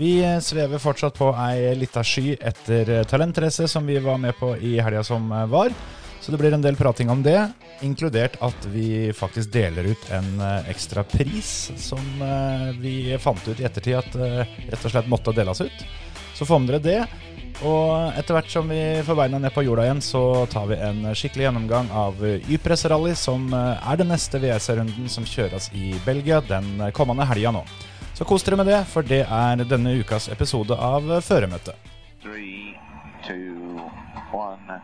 [0.00, 4.78] Vi svever fortsatt på ei lita sky etter talentrace som vi var med på i
[4.80, 5.74] helga som var.
[6.20, 7.50] Så det blir en del prating om det,
[7.84, 13.60] inkludert at vi faktisk deler ut en eh, ekstra pris som eh, vi fant ut
[13.60, 15.84] i ettertid at eh, rett og slett måtte deles ut.
[16.32, 17.28] Så får med dere det.
[17.60, 21.10] Og etter hvert som vi får beina ned på jorda igjen, så tar vi en
[21.12, 26.86] skikkelig gjennomgang av Ypres Rally, som er den neste WC-runden som kjøres i Belgia den
[26.96, 27.66] kommende helga nå.
[28.20, 31.88] Så kos dere med det, for det er denne ukas episode av Føremøtet.
[32.20, 32.76] Three,
[33.24, 33.80] two,
[34.36, 34.76] one.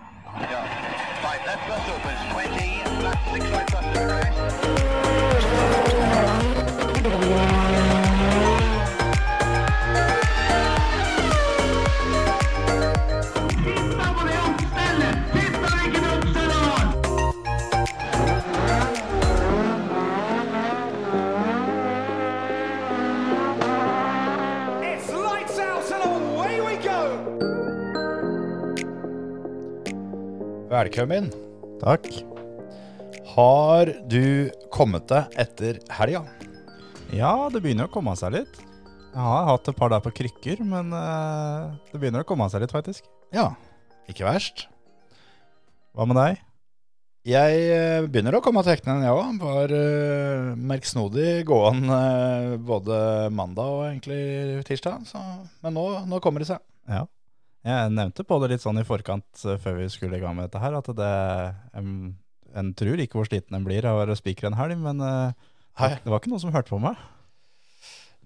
[30.76, 31.30] Velkommen.
[31.80, 32.04] Takk.
[33.32, 36.20] Har du kommet deg etter helga?
[37.16, 38.58] Ja, det begynner å komme seg litt.
[39.14, 42.60] Jeg har hatt et par der på krykker, men eh, det begynner å komme seg
[42.60, 43.08] litt, faktisk.
[43.32, 43.46] Ja,
[44.10, 44.66] ikke verst.
[45.96, 46.44] Hva med deg?
[47.24, 49.40] Jeg eh, begynner å komme til hektene, jeg òg.
[49.46, 52.98] Var uh, merksnodig gående uh, både
[53.32, 55.08] mandag og egentlig tirsdag.
[55.08, 55.24] Så,
[55.64, 56.60] men nå, nå kommer det seg.
[56.84, 57.06] Ja.
[57.66, 60.46] Jeg nevnte på det litt sånn i forkant eh, før vi skulle i gang med
[60.46, 61.10] dette her, at det
[61.74, 61.90] en,
[62.54, 65.52] en tror ikke hvor sliten en blir av å være spiker en helg, men eh,
[65.98, 67.00] det var ikke noen som hørte på meg.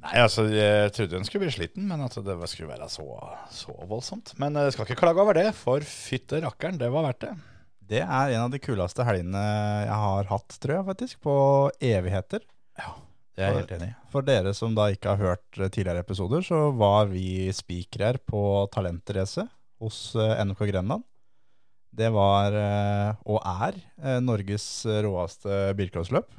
[0.00, 3.04] Nei, altså, Jeg trodde hun skulle bli sliten, men at det skulle være så,
[3.52, 4.32] så voldsomt.
[4.40, 7.34] Men jeg skal ikke klage over det, for fytte rakkeren, det var verdt det.
[7.90, 11.36] Det er en av de kuleste helgene jeg har hatt, tror jeg faktisk, på
[11.90, 12.44] evigheter.
[13.36, 13.96] Det er jeg helt enig i.
[14.12, 18.42] For dere som da ikke har hørt eh, tidligere episoder, så var vi spikere på
[18.74, 19.46] talentrace
[19.80, 21.06] hos eh, NK Grenland.
[21.90, 23.78] Det var, eh, og er,
[24.22, 26.30] Norges råeste bilcrossløp.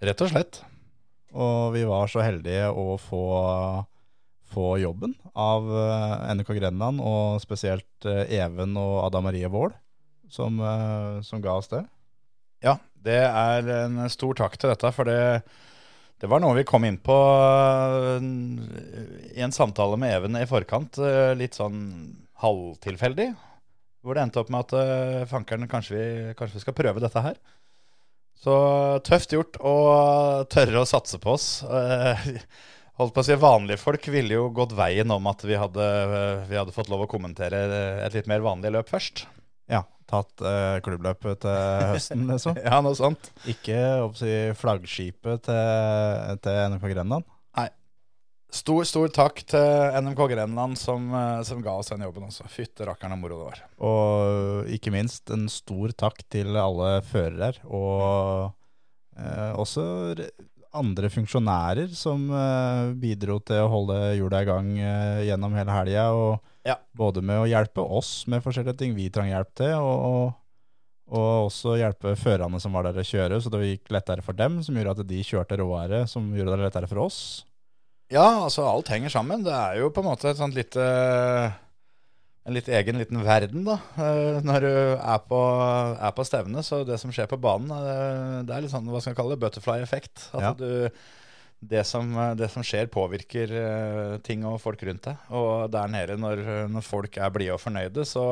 [0.00, 0.60] Rett og slett.
[1.30, 3.24] Og vi var så heldige å få,
[4.50, 5.68] få jobben av
[6.34, 9.76] NK Grenland, og spesielt Even og Ada Marie Wold,
[10.32, 10.58] som,
[11.22, 11.84] som ga oss det.
[12.64, 15.20] Ja, det er en stor takk til dette, for det,
[16.20, 18.24] det var noe vi kom inn på eh,
[19.32, 21.78] i en samtale med Even i forkant, eh, litt sånn
[22.42, 23.30] halvtilfeldig.
[24.04, 26.04] Hvor det endte opp med at eh, fankeren, kanskje vi,
[26.36, 27.40] kanskje vi skal prøve dette her.
[28.40, 28.52] Så
[29.04, 29.74] tøft gjort å
[30.52, 31.48] tørre å satse på oss.
[33.00, 35.88] Holdt på å si Vanlige folk ville jo gått veien om at vi hadde,
[36.48, 37.60] vi hadde fått lov å kommentere
[38.06, 39.26] et litt mer vanlig løp først.
[39.72, 42.58] Ja, tatt eh, klubbløpet til høsten, liksom.
[42.60, 43.30] Ja, noe sånt.
[43.50, 43.78] Ikke
[44.18, 47.28] si, flaggskipet til, til NK Grenland.
[48.50, 52.48] Stor, stor takk til NMK Grenland som, eh, som ga oss den jobben også.
[52.50, 53.60] Fytte rakkeren og moro det var.
[53.86, 58.50] Og ikke minst en stor takk til alle førere, og
[59.14, 59.84] eh, også
[60.74, 66.08] andre funksjonærer som eh, bidro til å holde hjula i gang eh, gjennom hele helga.
[66.10, 66.76] Og Ja.
[66.92, 70.34] både med å hjelpe oss med forskjellige ting vi trang hjelp til, og,
[71.08, 74.58] og også hjelpe førerne som var der å kjøre, så det gikk lettere for dem,
[74.62, 77.20] som gjorde at de kjørte råere, som gjorde det lettere for oss.
[78.12, 79.44] Ja, altså alt henger sammen.
[79.46, 80.82] Det er jo på en måte et sånt lite
[82.48, 83.76] En litt egen liten verden, da.
[84.00, 85.40] eh, Når du er på,
[86.00, 86.62] er på stevne.
[86.66, 89.36] Så det som skjer på banen, eh, det er litt sånn hva skal jeg kalle
[89.36, 90.30] det, butterfly-effekt.
[90.34, 90.52] At Ja.
[90.56, 90.90] du
[91.60, 95.30] det som, det som skjer, påvirker eh, ting og folk rundt deg.
[95.36, 98.24] Og der nede, når, når folk er blide og fornøyde, så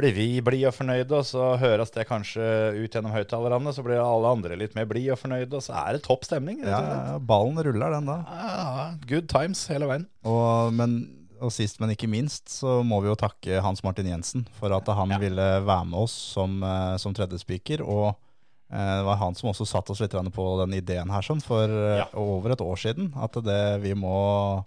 [0.00, 2.42] blir vi blide og fornøyde, og så høres det kanskje
[2.78, 3.72] ut gjennom høyttalerne.
[3.74, 6.62] Så blir alle andre litt mer blide og fornøyde, og så er det topp stemning.
[6.64, 8.20] Ja, ja, ballen ruller den da.
[8.26, 10.08] Ja, good times hele veien.
[10.28, 10.96] Og, men,
[11.40, 14.88] og sist, men ikke minst, så må vi jo takke Hans Martin Jensen for at
[14.96, 17.84] han ville være med oss som, eh, som tredje speaker.
[17.84, 18.29] Og eh,
[18.70, 21.98] det var han som også satte oss litt på den ideen her sånn, for eh,
[22.02, 22.06] Ja.
[22.14, 23.12] over et år siden.
[23.18, 24.64] At det, vi, må,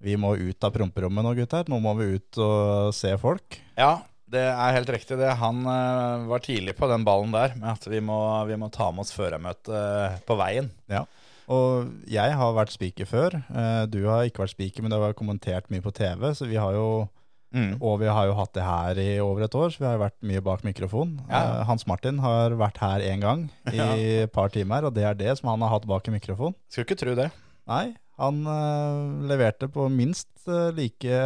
[0.00, 1.66] vi må ut av promperommet nå, gutter.
[1.68, 3.58] Nå må vi ut og se folk.
[3.76, 3.98] Ja,
[4.30, 5.32] det er helt riktig det.
[5.42, 8.92] Han eh, var tidlig på den ballen der med at vi må, vi må ta
[8.94, 10.70] med oss førermøtet på veien.
[10.90, 11.04] Ja.
[11.50, 13.34] Og jeg har vært speaker før.
[13.50, 16.30] Eh, Du har ikke vært speaker, men du har kommentert mye på TV.
[16.38, 17.08] Så vi har jo
[17.50, 17.72] Mm.
[17.82, 20.04] Og vi har jo hatt det her i over et år, så vi har jo
[20.04, 21.16] vært mye bak mikrofon.
[21.26, 21.40] Ja.
[21.40, 23.80] Uh, Hans Martin har vært her én gang i
[24.24, 26.54] et par timer, og det er det som han har hatt bak i mikrofon.
[26.70, 27.30] Skulle ikke tro det.
[27.70, 27.86] Nei,
[28.20, 31.22] han uh, leverte på minst uh, like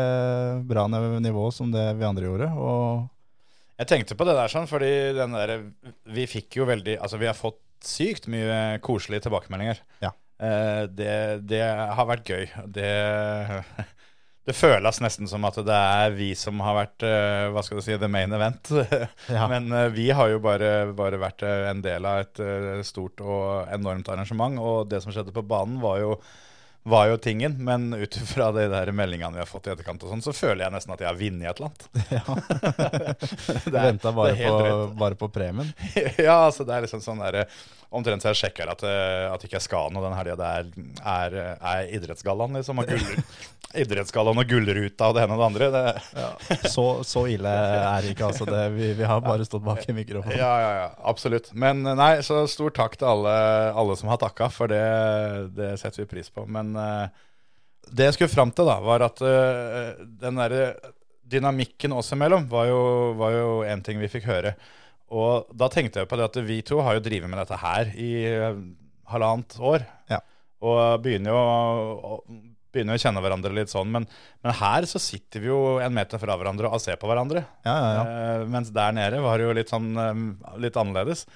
[0.69, 2.51] bra nivå som det vi andre gjorde.
[2.57, 5.57] Og Jeg tenkte på det der sånn, fordi den der
[6.15, 9.83] Vi fikk jo veldig Altså, vi har fått sykt mye koselige tilbakemeldinger.
[10.01, 10.15] Ja.
[10.89, 12.47] Det, det har vært gøy.
[12.73, 12.89] Det,
[14.45, 17.85] det føles nesten som at det er vi som har vært eh, hva skal du
[17.87, 18.69] si, the main event.
[19.33, 19.47] Ja.
[19.49, 22.43] Men eh, vi har jo bare, bare vært eh, en del av et
[22.85, 24.59] stort og enormt arrangement.
[24.61, 26.19] Og det som skjedde på banen, var jo,
[26.85, 27.57] var jo tingen.
[27.65, 30.67] Men ut fra de der meldingene vi har fått i etterkant, og sånn, så føler
[30.67, 32.45] jeg nesten at jeg har vunnet et eller annet.
[33.65, 35.73] Det er- Venta bare, på- bare på premien.
[36.21, 37.47] ja, altså det er liksom sånn der
[37.95, 40.37] Omtrent så jeg sjekker at, eh, at ikke jeg skal noe den helga.
[40.39, 40.71] Det er,
[41.15, 42.81] er, er idrettsgallaen, liksom.
[42.83, 43.21] Og gull,
[43.85, 45.69] idrettsgallaen og gullruta og det ene og det andre.
[45.75, 48.49] Det, Så, så ille er det ikke, altså.
[48.49, 50.39] Det, vi, vi har bare stått bak i mikrofonen.
[50.39, 51.53] ja, ja, ja, absolutt.
[51.55, 53.37] Men eh, nei, så stor takk til alle,
[53.85, 54.83] alle som har takka, for det,
[55.55, 56.49] det setter vi pris på.
[56.51, 57.23] Men eh,
[57.95, 60.69] det jeg skulle fram til, da, var at den derre
[61.25, 64.55] dynamikken oss imellom var jo, en ting vi fikk høre.
[65.15, 67.93] Og da tenkte jeg på det at vi to har jo drevet med dette her
[67.95, 68.65] i eh,
[69.13, 69.87] halvannet år.
[70.11, 70.21] Ja.
[70.65, 72.43] Og begynner jo
[72.75, 73.91] begynner jo å kjenne hverandre litt sånn.
[73.95, 74.07] Men,
[74.45, 77.45] men her så sitter vi jo en meter fra hverandre og ser på hverandre.
[77.67, 78.05] Ja, ja, ja.
[78.05, 80.25] Eh, mens der nede var det jo litt sånn eh,
[80.63, 81.27] litt annerledes.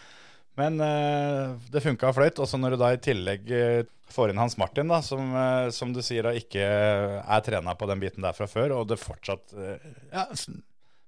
[0.58, 2.42] Men eh, det funka fløyt.
[2.42, 5.34] Og så når du da i tillegg eh, får inn Hans Martin, da, som,
[5.74, 8.96] som du sier da ikke er trena på den biten der fra før, og det
[9.02, 10.24] fortsatt Ja,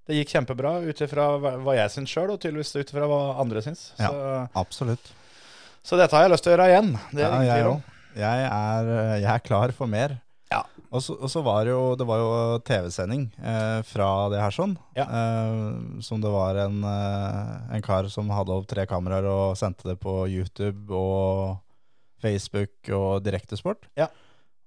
[0.09, 3.63] det gikk kjempebra ut ifra hva jeg syns sjøl, og tydeligvis ut ifra hva andre
[3.65, 3.91] syns.
[4.01, 4.11] Ja.
[4.11, 5.13] Så, Absolutt.
[5.87, 6.91] så dette har jeg lyst til å gjøre igjen.
[7.13, 7.87] Det er Ja, jeg òg.
[8.19, 10.17] Jeg, er, jeg er klar for mer.
[10.51, 10.65] Ja.
[10.91, 12.31] Og så, og så var det jo, det var jo
[12.67, 14.73] TV-sending eh, fra det her sånn.
[14.99, 15.05] Ja.
[15.07, 19.87] Eh, som det var en, eh, en kar som hadde opp tre kameraer og sendte
[19.93, 21.61] det på YouTube og
[22.21, 23.87] Facebook og Direktesport.
[24.01, 24.11] Ja.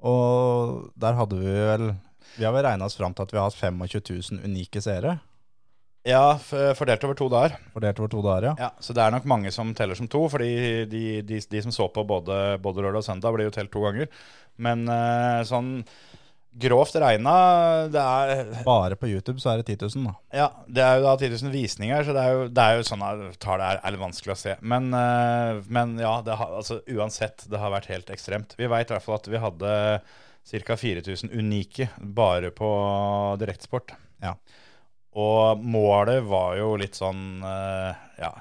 [0.03, 1.86] Og der hadde vi vel
[2.38, 4.01] Vi har vel regna oss fram til at vi har hatt 25
[4.39, 5.18] 000 unike seere.
[6.03, 6.35] Ja,
[6.75, 7.53] fordelt over to dager.
[7.71, 8.56] Fordelt over to dager, ja.
[8.59, 10.50] Ja, Så det er nok mange som teller som to, fordi
[10.91, 13.85] de, de, de som så på både, både lørdag og søndag, blir jo telt to
[13.85, 14.09] ganger.
[14.59, 15.77] Men eh, sånn
[16.53, 17.31] grovt regna
[17.89, 20.12] det er, Bare på YouTube så er det 10 000, da.
[20.38, 22.83] ja, det er jo da 10 000 visninger, så det er jo, det er jo
[22.91, 23.06] sånn
[23.41, 24.57] tall er, er litt vanskelig å se.
[24.62, 28.53] Men, eh, men ja, det har, altså, uansett, det har vært helt ekstremt.
[28.59, 29.74] Vi veit i hvert fall at vi hadde
[30.44, 30.78] ca.
[30.78, 32.69] 4000 unike bare på
[33.40, 33.94] direktesport.
[34.24, 34.36] Ja.
[35.13, 38.31] Og målet var jo litt sånn eh, Ja,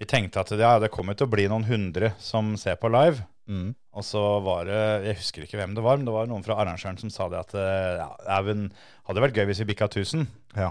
[0.00, 3.24] vi tenkte at ja, det kommer til å bli noen hundre som ser på live.
[3.50, 3.72] Mm.
[3.96, 6.60] Og så var det Jeg husker ikke hvem det var, men det var noen fra
[6.62, 8.70] arrangøren som sa det at eh, ja, det
[9.08, 10.28] hadde vært gøy hvis vi bikka 1000.
[10.60, 10.70] Ja.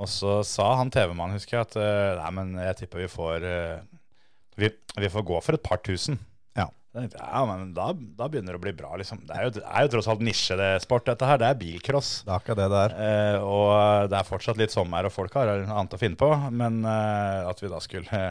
[0.00, 3.48] Og så sa han TV-mannen, husker jeg, at eh, nei, men jeg tipper vi får
[4.56, 6.18] vi, vi får gå for et par tusen.
[6.92, 7.00] Ja.
[7.00, 7.86] Da tenkte Ja, men da,
[8.18, 9.22] da begynner det å bli bra, liksom.
[9.24, 11.38] Det er jo, det er jo tross alt nisje, det sport, dette her.
[11.40, 12.10] Det er bilcross.
[12.26, 12.96] Det er akkurat det det er.
[13.06, 16.28] Eh, og det er fortsatt litt sommer, og folk har annet å finne på.
[16.52, 18.22] Men eh, at vi da skulle,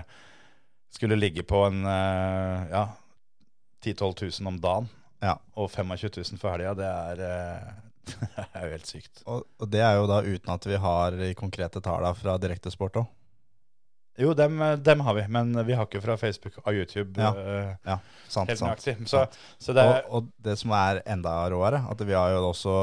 [0.93, 2.83] skulle ligge på en eh, ja,
[3.81, 4.91] 10 000-12 000 om dagen
[5.25, 5.39] Ja.
[5.57, 7.71] og 25 000 for helga, det er, eh,
[8.37, 9.23] det er jo helt sykt.
[9.25, 13.09] Og, og det er jo da uten at vi har konkrete tallene fra Direktesport òg.
[14.19, 17.15] Jo, dem, dem har vi, men vi har ikke fra Facebook og YouTube.
[17.15, 17.31] Ja.
[17.31, 17.97] eh, Ja,
[18.27, 18.67] sant, helt sant.
[18.67, 18.95] nøyaktig.
[19.09, 19.25] Så,
[19.61, 22.73] så det er og, og det som er enda råere, at vi har jo også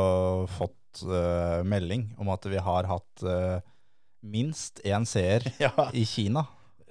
[0.57, 3.59] fått uh, melding om at vi har hatt uh,
[4.25, 6.47] minst én seer ja, i Kina.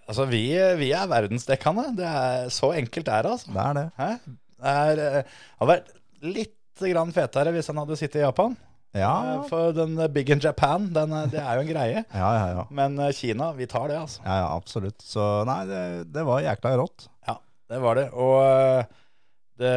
[0.08, 0.46] Altså, vi,
[0.80, 1.90] vi er verdensdekkende.
[1.98, 3.52] Det er, så enkelt er det, altså.
[3.52, 3.88] Det er det.
[3.98, 4.12] Hæ?
[4.58, 5.90] Det er, eh, hadde vært
[6.24, 8.56] litt grann fetere hvis han hadde sittet i Japan.
[8.96, 12.04] Ja, Eh, For den eh, Big in Japan, den, eh, det er jo en greie.
[12.22, 12.46] ja, ja.
[12.56, 12.68] ja.
[12.72, 14.22] Men Kina, vi tar det, altså.
[14.26, 15.02] ja, ja absolutt.
[15.04, 15.82] Så nei, det,
[16.14, 17.10] det var jækla rått.
[17.28, 17.38] Ja,
[17.70, 18.08] det var det.
[18.14, 18.96] Og
[19.58, 19.74] det,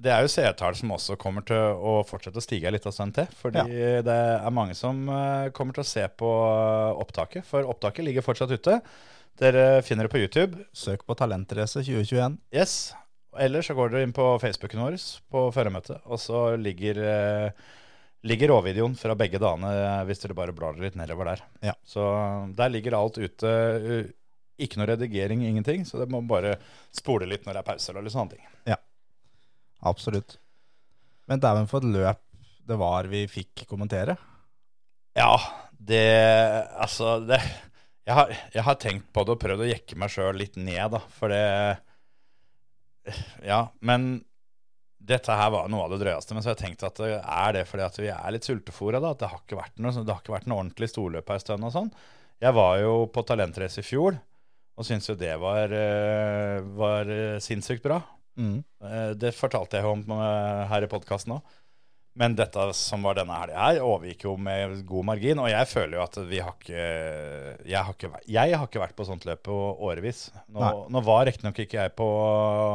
[0.00, 3.14] det er jo seertall som også kommer til å fortsette å stige en av stund
[3.18, 3.28] til.
[3.42, 3.66] Fordi
[4.06, 5.04] det er mange som
[5.56, 6.30] kommer til å se på
[7.02, 7.44] opptaket.
[7.48, 8.80] For opptaket ligger fortsatt ute.
[9.40, 10.64] Dere finner det på YouTube.
[10.76, 12.40] Søk på Talentrace 2021.
[12.56, 12.92] Yes.
[13.38, 14.96] Eller så går dere inn på Facebooken vår
[15.30, 17.76] på førermøtet, og så ligger, eh,
[18.26, 21.42] ligger råvideoen fra begge dagene eh, hvis dere bare blar litt nedover der.
[21.70, 21.74] Ja.
[21.86, 22.02] Så
[22.56, 23.50] der ligger alt ute.
[23.50, 24.10] eh,
[24.60, 25.86] Ikke noe redigering, ingenting.
[25.88, 26.56] Så det må bare
[26.92, 28.46] spole litt når det er pause eller sånne ting.
[29.80, 30.34] Absolutt.
[31.24, 32.18] Men dæven for et løp
[32.68, 34.12] det var vi fikk kommentere.
[35.16, 35.32] Ja,
[35.72, 36.04] det
[36.76, 37.40] Altså, det
[38.04, 40.90] jeg har, jeg har tenkt på det og prøvd å jekke meg sjøl litt ned,
[40.92, 41.78] da, for det
[43.46, 44.24] Ja, men
[45.00, 46.34] dette her var noe av det drøyeste.
[46.36, 49.14] Men så har jeg tenkt at er det fordi at vi er litt sultefòra, da.
[49.14, 51.66] At det har ikke vært noe, det har ikke vært noe ordentlig storløp ei stund
[51.68, 51.92] og sånn.
[52.40, 54.16] Jeg var jo på talentrace i fjor
[54.80, 57.98] og syntes jo det var, eh, var eh, sinnssykt bra.
[58.40, 58.62] Mm.
[58.80, 61.56] Eh, Det fortalte jeg om eh, her i podkasten òg.
[62.18, 65.40] Men dette som var denne helga her, overgikk jo med god margin.
[65.42, 66.84] Og jeg føler jo at vi har ikke
[67.70, 70.28] Jeg har ikke, jeg har ikke vært på sånt løp på årevis.
[70.50, 72.08] Nå, nå var riktignok ikke jeg på,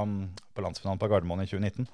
[0.05, 0.19] um,
[0.55, 1.89] på landsfinalen på Gardermoen i 2019,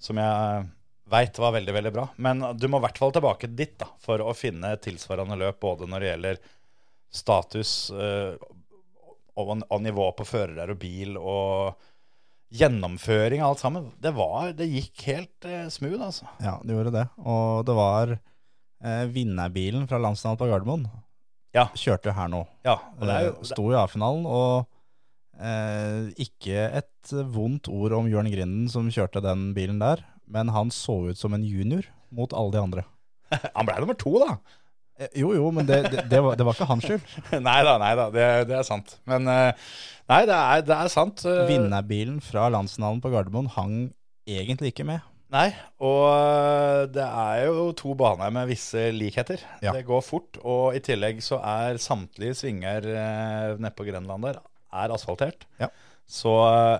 [0.00, 0.68] som jeg
[1.10, 2.06] veit var veldig, veldig bra.
[2.16, 5.90] Men du må i hvert fall tilbake dit da, for å finne tilsvarende løp, både
[5.90, 6.42] når det gjelder
[7.10, 8.36] status øh,
[9.34, 11.89] og, og nivå på førere og bil og
[12.50, 13.86] gjennomføring og alt sammen.
[14.02, 16.26] Det, var, det gikk helt eh, smooth, altså.
[16.42, 17.06] Ja, det gjorde det.
[17.22, 20.88] Og det var eh, vinnerbilen fra landsdagen på Gardermoen.
[21.56, 21.68] Ja.
[21.78, 22.44] Kjørte her nå.
[22.66, 23.50] Ja, og det er jo, det...
[23.50, 24.68] Sto i A-finalen, og
[25.38, 30.70] eh, ikke et vondt ord om Jørn Grinden som kjørte den bilen der, men han
[30.74, 32.86] så ut som en junior mot alle de andre.
[33.56, 34.38] han ble nummer to, da.
[35.00, 37.14] Eh, Jo, jo, men det, det, det, var, det var ikke hans skyld.
[37.48, 38.96] nei da, nei da, det, det er sant.
[39.10, 39.70] Men eh,
[40.12, 41.24] nei, det er, det er sant.
[41.28, 43.78] eh, Vinnerbilen fra landsfinalen på Gardermoen hang
[44.28, 45.06] egentlig ikke med.
[45.30, 45.48] Nei,
[45.86, 49.38] og det er jo to baner med visse likheter.
[49.62, 49.70] Ja.
[49.76, 52.88] Det går fort, og i tillegg så er samtlige svinger
[53.54, 54.40] nede på Grenland der
[54.74, 55.46] er asfaltert.
[55.62, 55.68] Ja.
[56.10, 56.32] Så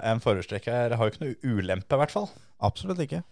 [0.02, 2.26] en forhjulstrekker har jo ikke noe ulempe, i hvert fall.
[2.66, 3.22] Absolutt ikke.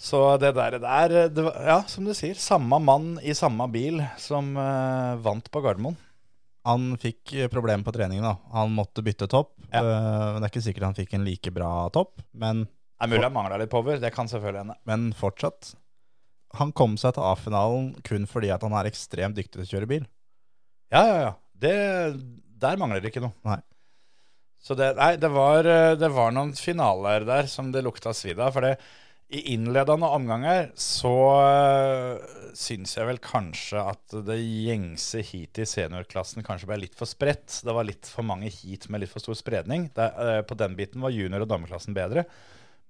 [0.00, 4.00] Så det der, der det var, Ja, som du sier, samme mann i samme bil
[4.20, 5.98] som uh, vant på Gardermoen.
[6.68, 8.24] Han fikk eh, problemer på treningen.
[8.24, 8.34] da.
[8.52, 9.54] Han måtte bytte topp.
[9.68, 9.80] Ja.
[9.84, 13.12] Uh, men Det er ikke sikkert han fikk en like bra topp, men, Det er
[13.12, 14.78] mulig han mangla litt power, det kan selvfølgelig hende.
[14.88, 15.74] men fortsatt.
[16.56, 19.90] Han kom seg til A-finalen kun fordi at han er ekstremt dyktig til å kjøre
[19.90, 20.08] bil.
[20.90, 21.34] Ja, ja, ja.
[21.60, 21.74] Det,
[22.60, 23.36] der mangler det ikke noe.
[23.46, 23.60] Nei.
[24.60, 28.52] Så det, nei, det var, det var noen finaler der som det lukta svidd av.
[28.56, 28.74] For det,
[29.30, 36.42] i innledende omganger så uh, syns jeg vel kanskje at det gjengse heatet i seniorklassen
[36.46, 37.60] kanskje ble litt for spredt.
[37.62, 39.86] Det var litt for mange heat med litt for stor spredning.
[39.94, 42.26] Det, uh, på den biten var junior- og dameklassen bedre.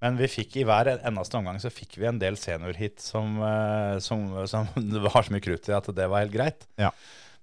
[0.01, 4.01] Men vi fikk i hver eneste omgang så fikk vi en del seniorhit som, uh,
[4.01, 6.65] som, som det var så mye krutt i at det var helt greit.
[6.81, 6.95] Ja.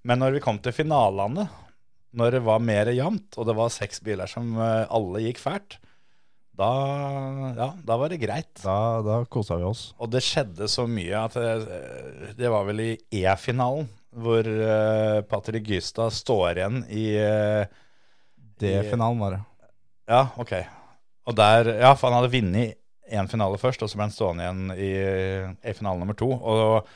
[0.10, 1.46] Men når vi kom til finalene,
[2.18, 5.78] når det var mer jevnt, og det var seks biler som alle gikk fælt,
[6.58, 6.72] da,
[7.58, 8.52] ja, da var det greit.
[8.64, 9.92] Da, da kosa vi oss.
[10.02, 11.78] Og det skjedde så mye at det,
[12.40, 17.68] det var vel i E-finalen hvor uh, Patrick Gystad står igjen i uh,
[18.58, 19.42] D-finalen var det.
[20.10, 20.54] Ja, ok.
[21.28, 24.46] Og der, ja, for han hadde vunnet én finale først, og så ble han stående
[24.46, 24.92] igjen i,
[25.70, 26.30] i finale nummer to.
[26.32, 26.88] Og,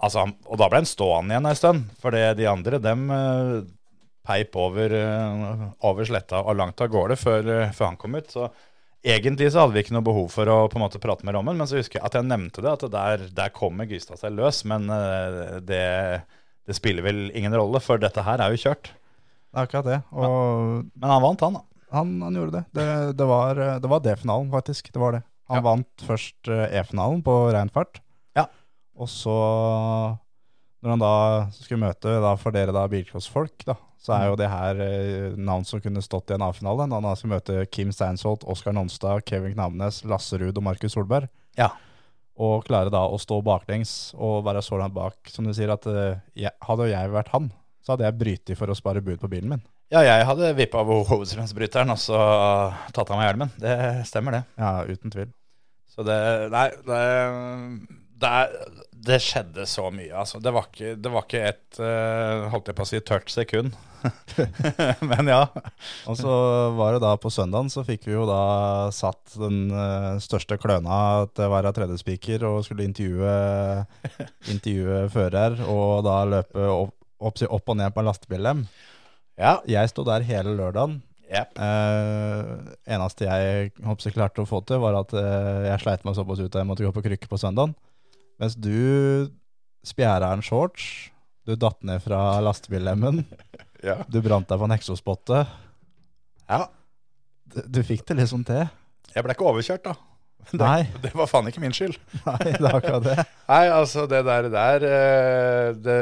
[0.00, 3.54] altså, og da ble han stående igjen en stund, for de andre, dem eh,
[4.26, 8.32] peip over, eh, over sletta og langt av gårde før, eh, før han kom ut.
[8.32, 8.50] Så
[9.04, 11.56] egentlig så hadde vi ikke noe behov for å på en måte prate med Rommen,
[11.56, 14.62] men så husker jeg at jeg nevnte det, at der, der kommer Gystad seg løs,
[14.68, 15.82] men eh, det,
[16.68, 18.92] det spiller vel ingen rolle, for dette her er jo kjørt.
[19.50, 19.98] Det er akkurat det.
[20.14, 21.64] Og Men han vant, han da.
[21.96, 22.64] han, han gjorde det.
[22.78, 22.88] Det,
[23.18, 24.92] det var, det var D-finalen, faktisk.
[24.94, 25.24] Det var det.
[25.50, 25.64] Han Ja.
[25.66, 27.98] vant først eh, E-finalen på rein fart.
[28.38, 28.44] Ja.
[28.94, 29.34] Og så,
[30.84, 31.14] når han da
[31.56, 35.66] skulle møte da, for dere da bilcrossfolk, da, så er jo det her eh, navn
[35.68, 36.86] som kunne stått i en A-finale.
[36.88, 41.28] Når han skal møte Kim Steinsholt, Oskar Nonstad, Kevin Knavnes, Lasse Ruud og Markus Solberg.
[41.60, 41.68] Ja.
[42.40, 45.84] Og klare da å stå baklengs og være så langt bak, som du sier, at
[45.90, 47.50] eh, jeg, hadde jeg vært han,
[47.84, 49.66] så hadde jeg brytet for å spare bud på bilen min.
[49.92, 52.18] Ja, jeg hadde vippa av hovedstrømsbryteren og så
[52.94, 53.52] tatt av meg hjelmen.
[53.60, 53.76] Det
[54.08, 54.42] stemmer, det.
[54.62, 55.32] Ja, uten tvil.
[55.90, 56.16] Så det
[56.54, 57.00] Nei, det,
[58.20, 60.40] det, er, det skjedde så mye, altså.
[60.42, 63.76] Det var ikke, det var ikke et uh, Holdt jeg på å si tørt sekund.
[65.10, 65.42] Men ja.
[66.08, 66.34] Og så
[66.76, 68.42] var det da på søndagen så fikk vi jo da
[68.94, 73.34] satt den uh, største kløna til være tredjespiker og skulle intervjue,
[74.54, 78.64] intervjue fører og da løpe opp, opp, opp og ned på en lastebil-lem.
[79.40, 79.58] Ja.
[79.68, 81.00] Jeg sto der hele lørdagen.
[81.30, 81.60] Yep.
[81.62, 86.42] Uh, eneste jeg håper klarte å få til, var at uh, jeg sleit meg såpass
[86.42, 87.76] ut at jeg måtte gå på krykke på søndagen.
[88.40, 89.28] Mens du
[89.86, 91.10] spjæra en shorts,
[91.48, 93.22] du datt ned fra lastebillemmen,
[93.84, 93.98] Ja.
[94.12, 95.44] du brant deg på en eksospotte.
[96.50, 96.66] ja.
[97.50, 98.68] Du, du fikk det liksom til.
[99.10, 99.94] Jeg ble ikke overkjørt, da.
[100.60, 101.96] Nei, Det var faen ikke min skyld.
[102.28, 103.16] nei, det er akkurat det.
[103.48, 105.96] Nei, altså, det der, der eh, det,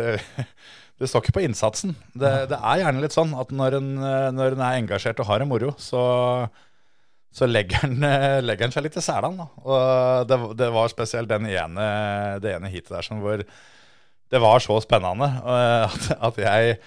[1.01, 1.95] det står ikke på innsatsen.
[2.13, 5.31] Det, det er gjerne litt sånn at når en, eh, når en er engasjert og
[5.31, 6.03] har det moro, så,
[7.35, 9.49] så legger han, eh, legger han seg litt til selene.
[9.65, 11.89] Og det, det var spesielt den ene,
[12.43, 13.45] det ene heatet der som hvor
[14.29, 16.79] det var så spennende eh, at, at jeg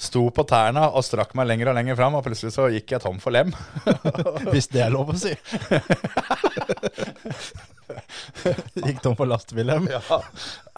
[0.00, 3.02] sto på tærne og strakk meg lenger og lenger fram, og plutselig så gikk jeg
[3.04, 3.52] tom for lem.
[4.52, 5.32] Hvis det er lov å si.
[8.86, 9.88] Gikk tom for lastebilem.
[9.92, 10.00] Ja,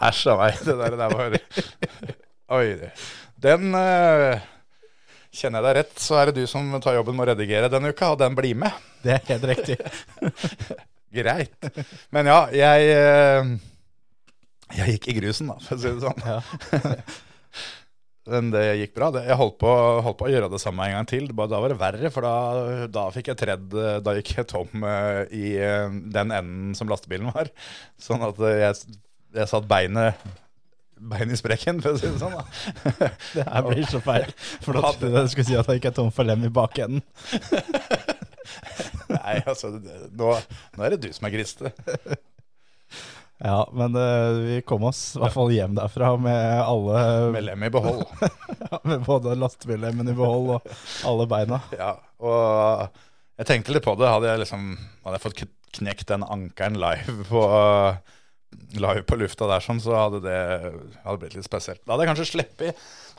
[0.09, 0.59] æsj a meg.
[0.65, 1.37] Det der, der var
[2.57, 2.67] Oi.
[3.43, 4.43] Den eh,
[5.33, 7.89] Kjenner jeg deg rett, så er det du som tar jobben med å redigere denne
[7.89, 8.73] uka, og den blir med.
[9.01, 9.77] Det er helt riktig.
[11.17, 11.69] Greit.
[12.13, 13.53] Men ja, jeg, eh,
[14.77, 17.01] Jeg gikk i grusen, da, for å si det sånn.
[18.33, 19.09] Men det gikk bra.
[19.19, 19.71] Jeg holdt på,
[20.05, 21.25] holdt på å gjøre det samme en gang til.
[21.35, 23.73] Bare Da var det verre, for da, da fikk jeg tredd
[24.05, 27.49] Da gikk jeg tom eh, i eh, den enden som lastebilen var.
[28.01, 28.95] Sånn at jeg,
[29.33, 30.21] jeg satt beinet
[31.11, 32.35] Bein i sprekken, for å si det sånn.
[32.37, 32.43] da.
[33.35, 34.29] Det her blir så feil.
[34.63, 36.51] For da trodde jeg du skulle si at jeg ikke er tom for lem i
[36.53, 37.03] bakenden.
[39.13, 40.29] Nei, altså, det- nå,
[40.77, 41.73] nå er det du som er griste.
[43.43, 46.99] Ja, men uh, vi kom oss i hvert fall hjem derfra med alle
[47.33, 48.05] Med lem i behold.
[48.21, 50.69] ja, Med både lastebillemmen i behold og
[51.09, 51.57] alle beina.
[51.75, 51.89] Ja,
[52.23, 52.93] og
[53.41, 54.07] jeg tenkte litt på det.
[54.13, 54.69] Hadde jeg liksom
[55.03, 55.43] Hadde jeg fått
[55.75, 57.43] knekt den ankeren live på
[58.77, 60.37] Live på lufta der, sånn, så hadde det
[61.03, 61.81] hadde blitt litt spesielt.
[61.85, 62.71] Da hadde jeg kanskje sluppet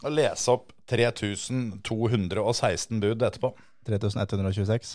[0.05, 3.49] å lese opp 3216 bud etterpå.
[3.89, 4.95] 3126.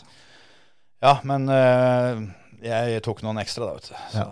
[1.06, 2.14] Ja, men eh,
[2.66, 3.96] jeg tok noen ekstra, da, vet du.
[4.16, 4.24] Så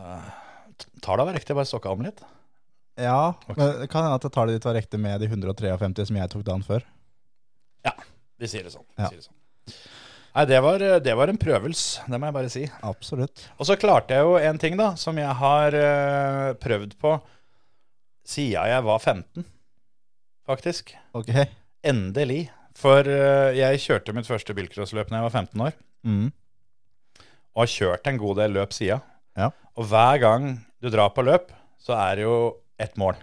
[1.06, 2.20] tar det være riktig, bare stokka om litt.
[2.98, 6.32] Ja, men det kan hende at tallet ditt var riktig med de 153 som jeg
[6.34, 6.82] tok dagen før.
[8.38, 8.86] Vi sier det sånn.
[8.98, 9.08] Vi Ja.
[9.10, 9.40] sier det sånn.
[10.38, 12.62] Nei, det var, det var en prøvelse, det må jeg bare si.
[12.86, 13.42] Absolutt.
[13.58, 17.16] Og så klarte jeg jo en ting, da, som jeg har uh, prøvd på
[18.28, 19.48] siden jeg var 15,
[20.46, 20.94] faktisk.
[21.18, 21.32] Ok.
[21.82, 22.44] Endelig.
[22.78, 26.30] For uh, jeg kjørte mitt første bilcrossløp da jeg var 15 år, Mm.
[27.58, 29.02] og har kjørt en god del løp siden.
[29.36, 29.50] Ja.
[29.76, 30.46] Og hver gang
[30.80, 31.50] du drar på løp,
[31.82, 32.38] så er det jo
[32.80, 33.18] ett mål.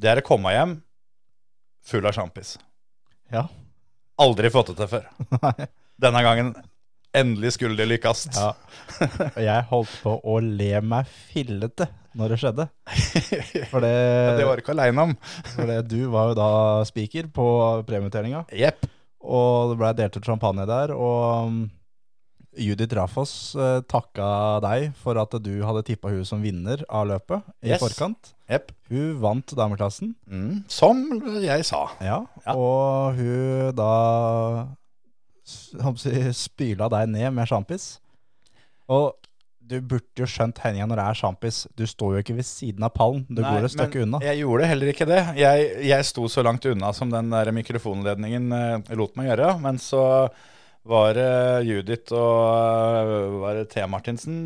[0.00, 0.78] Det er å komme hjem
[1.86, 2.56] full av sjampis.
[3.30, 3.44] Ja.
[4.18, 5.68] Aldri fått det til før.
[6.02, 6.54] Denne gangen
[7.16, 8.26] endelig skulle det lykkes.
[8.36, 8.50] Ja.
[9.32, 11.86] Og jeg holdt på å le meg fillete
[12.16, 12.66] når det skjedde.
[13.72, 13.94] For det,
[14.40, 15.14] Det var du ikke aleine om.
[15.54, 16.50] for det du var jo da
[16.88, 17.46] speaker på
[17.88, 18.86] premieutdelinga, Yep.
[19.24, 20.92] og det blei delt ut champagne der.
[20.96, 21.58] Og um,
[22.56, 24.28] Judith Rafoss eh, takka
[24.64, 27.82] deg for at du hadde tippa hun som vinner av løpet i Yes.
[27.84, 28.32] forkant.
[28.48, 28.72] Yep.
[28.92, 30.14] Hun vant dameklassen.
[30.30, 30.64] Mm.
[30.72, 31.02] Som
[31.44, 31.82] jeg sa.
[32.00, 32.54] Ja, Ja.
[32.56, 33.92] og hun da
[35.46, 37.96] spyla deg ned med sjampis.
[38.92, 39.14] Og
[39.66, 41.60] du burde jo skjønt Henja når det er sjampis.
[41.78, 44.20] Du står jo ikke ved siden av pallen, du Nei, går et stykke unna.
[44.22, 45.22] Jeg gjorde heller ikke det.
[45.40, 49.56] Jeg, jeg sto så langt unna som den der mikrofonledningen eh, lot meg gjøre.
[49.64, 50.04] Men så
[50.86, 52.42] var det Judith og
[53.02, 53.86] eh, Var det T.
[53.90, 54.36] Martinsen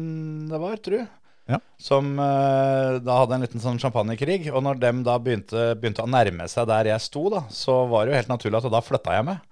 [0.48, 1.08] det var, jeg?
[1.50, 1.58] Ja.
[1.82, 4.46] Som eh, da hadde en liten sånn champagnekrig.
[4.54, 8.06] Og når dem da begynte, begynte å nærme seg der jeg sto, da, så var
[8.06, 9.44] det jo helt naturlig at da flytta jeg meg.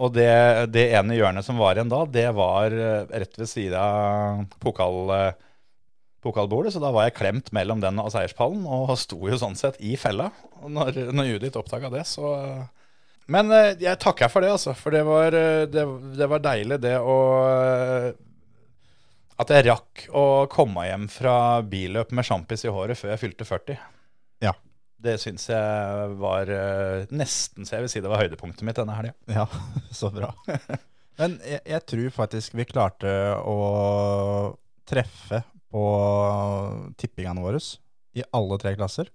[0.00, 0.28] Og det,
[0.72, 5.12] det ene hjørnet som var igjen da, det var eh, rett ved siden av pokal,
[5.12, 5.34] eh,
[6.24, 9.76] pokalbordet, så da var jeg klemt mellom den og seierspallen, og sto jo sånn sett
[9.84, 10.30] i fella.
[10.64, 12.32] Når, når Judith oppdaga det, så
[13.30, 14.72] Men eh, jeg takker for det, altså.
[14.74, 15.36] For det var,
[15.70, 15.86] det,
[16.18, 17.18] det var deilig, det å
[19.42, 23.48] At jeg rakk å komme hjem fra billøp med sjampis i håret før jeg fylte
[23.48, 23.91] 40.
[25.02, 25.08] Ja.
[25.10, 28.94] Det syns jeg var eh, nesten så jeg vil si det var høydepunktet mitt denne
[28.94, 29.14] helga.
[29.26, 29.48] Ja,
[30.00, 30.30] så bra.
[31.20, 33.10] Men jeg, jeg tror faktisk vi klarte
[33.42, 33.56] å
[34.88, 35.82] treffe på
[37.00, 37.60] tippingene våre
[38.14, 39.10] i alle tre klasser.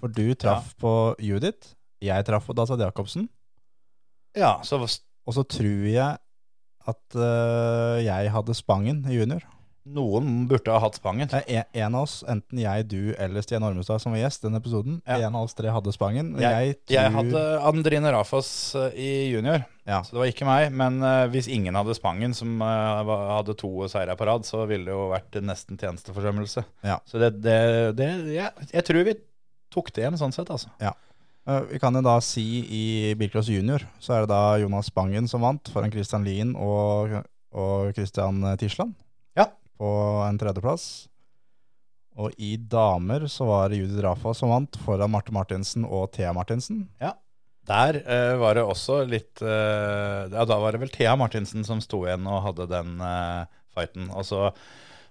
[0.00, 0.92] For du traff på
[1.24, 1.72] Judith,
[2.04, 3.30] jeg traff på Dasad Jacobsen,
[4.36, 4.78] Ja, så
[5.26, 6.18] og så tror jeg
[6.86, 9.42] at uh, jeg hadde Spangen i junior.
[9.86, 11.28] Noen burde ha hatt Spangen.
[11.30, 14.48] Det er en, av oss, enten jeg, du eller Stian Ormestad som var gjest i
[14.48, 15.18] den episoden, Ja.
[15.28, 16.34] en av oss tre hadde Spangen.
[16.40, 20.02] Jeg, Jeg, tror, jeg hadde Andrine Rafas eh, i junior, Ja.
[20.02, 20.72] så det var ikke meg.
[20.72, 24.90] Men uh, hvis ingen hadde Spangen, som uh, hadde to seire på rad, så ville
[24.90, 26.66] det jo vært nesten tjenesteforsømmelse.
[26.82, 26.98] Ja.
[27.06, 29.16] Så det, det, det jeg, tror vi
[29.72, 30.72] tok det igjen sånn sett, altså.
[31.46, 35.28] Øh, Vi kan jo da si i Bilcross junior, så er det da Jonas Spangen
[35.30, 37.20] som vant, foran Christian Lien og,
[37.54, 38.96] og Christian Tisland.
[39.76, 39.90] På
[40.26, 41.06] en tredjeplass.
[42.16, 46.32] Og i damer så var det Judith Rafa som vant, foran Marte Martinsen og Thea
[46.36, 46.86] Martinsen.
[47.02, 47.12] Ja.
[47.66, 51.80] Der eh, var det også litt eh, Ja, da var det vel Thea Martinsen som
[51.82, 54.08] sto igjen og hadde den eh, fighten.
[54.14, 54.44] Og så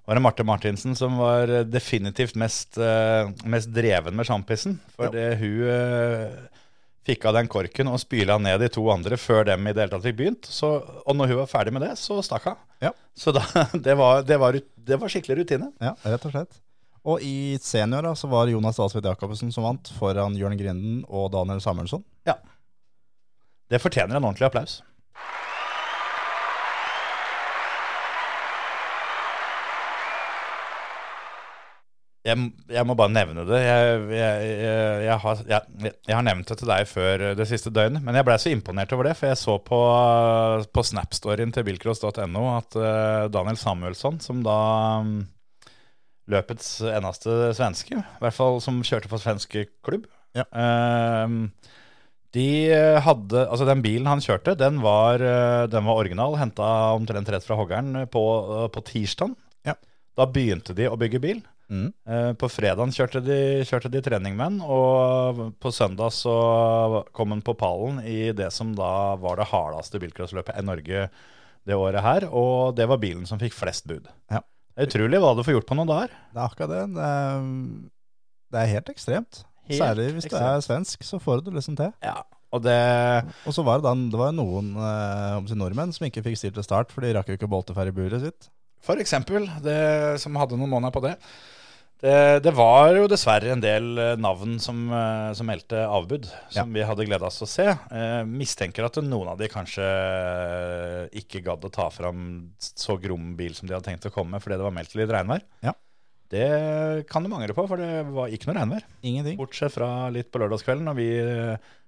[0.05, 4.79] var det Marte Martinsen som var definitivt mest, eh, mest dreven med sjampisen.
[4.95, 6.61] For det, hun eh,
[7.05, 9.93] fikk av den korken og spyla ned de to andre før dem i det hele
[9.93, 10.49] tatt fikk begynt.
[10.49, 10.71] Så,
[11.05, 12.59] og når hun var ferdig med det, så stakk hun.
[12.83, 12.91] Ja.
[13.17, 13.43] Så da,
[13.87, 15.71] det, var, det, var, det var skikkelig rutine.
[15.83, 16.61] Ja, rett og slett.
[17.05, 21.29] Og i senior da, så var Jonas Dahlsved Jacobsen som vant, foran Jørn Grinden og
[21.35, 22.01] Daniel Samuelsson.
[23.69, 24.79] Det fortjener en ordentlig applaus.
[32.25, 32.41] Jeg,
[32.73, 33.59] jeg må bare nevne det.
[33.61, 38.25] Jeg, jeg, har, jeg, har nevnt det til deg før det siste døgnet, men jeg
[38.25, 39.81] blei så imponert over det, for jeg så på,
[40.73, 44.57] på Snap-storyen til bilcross.no at eh, Daniel Samuelsson, som da
[45.05, 45.19] mm,
[46.33, 50.09] løpets eneste svenske, i hvert fall som kjørte for svensk klubb.
[50.35, 50.49] Ja.
[50.49, 51.51] Ehm,
[52.35, 52.47] de
[53.05, 56.35] hadde, altså Den bilen han kjørte, den var, eh, den var original.
[56.41, 58.23] Henta omtrent rett fra hoggeren på,
[58.73, 59.37] på tirsdag.
[59.69, 59.77] Ja.
[60.17, 61.45] Da begynte de å bygge bil.
[61.71, 61.87] Mm.
[62.07, 63.21] Eh, På fredagen kjørte
[63.65, 66.35] kjørte de trening med han, og på søndag så
[67.15, 71.07] kom han på pallen i det som da var det hardeste bilcrossløpet i Norge
[71.65, 74.05] det året her, og det var bilen som fikk flest bud.
[74.29, 74.43] Ja.
[74.75, 76.13] Det er utrolig hva du får gjort på noen dager.
[76.33, 76.81] Det er akkurat det.
[76.93, 77.45] Det er,
[78.53, 79.43] det er helt ekstremt.
[79.65, 81.93] Helt Særlig hvis du er svensk, så får du det liksom til.
[82.05, 82.19] Ja,
[82.53, 82.75] og det
[83.47, 86.67] Og så var det, da, det var noen eh, nordmenn som ikke fikk stilt til
[86.67, 88.49] start, for de rakk jo ikke å bolte ferdig buret sitt.
[88.85, 91.15] For eksempel, det som hadde noen måneder på det.
[92.05, 96.73] Det, det var jo dessverre en del eh, navn som, eh, som meldte avbud, som
[96.75, 97.67] vi hadde gleda oss til å se.
[97.71, 99.87] Eh, mistenker at noen av de kanskje
[101.23, 102.27] ikke gadd å ta fram
[102.59, 105.15] så grom bil som de hadde tenkt å komme med fordi det var meldt litt
[105.15, 105.47] regnvær.
[105.65, 105.73] Ja.
[106.35, 106.45] Det
[107.07, 108.85] kan du angre på, for det var ikke noe regnvær.
[109.05, 109.39] Ingenting.
[109.39, 111.09] Bortsett fra litt på lørdagskvelden, når vi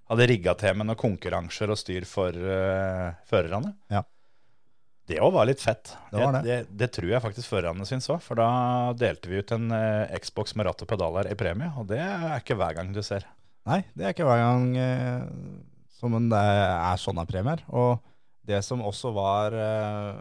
[0.08, 3.74] hadde rigga til med noen konkurranser og styr for uh, førerne.
[3.92, 4.06] Ja.
[5.08, 5.94] Det òg var litt fett.
[6.12, 6.42] Det var det.
[6.44, 8.20] Det, det, tror jeg faktisk førerne syns òg.
[8.26, 8.50] For da
[9.00, 12.42] delte vi ut en eh, Xbox med ratt og pedaler i premie, og det er
[12.42, 13.24] ikke hver gang du ser.
[13.68, 15.24] Nei, det er ikke hver gang eh,
[15.98, 17.64] som en, det er sånne premier.
[17.72, 18.04] Og
[18.48, 20.20] det som også var, eh,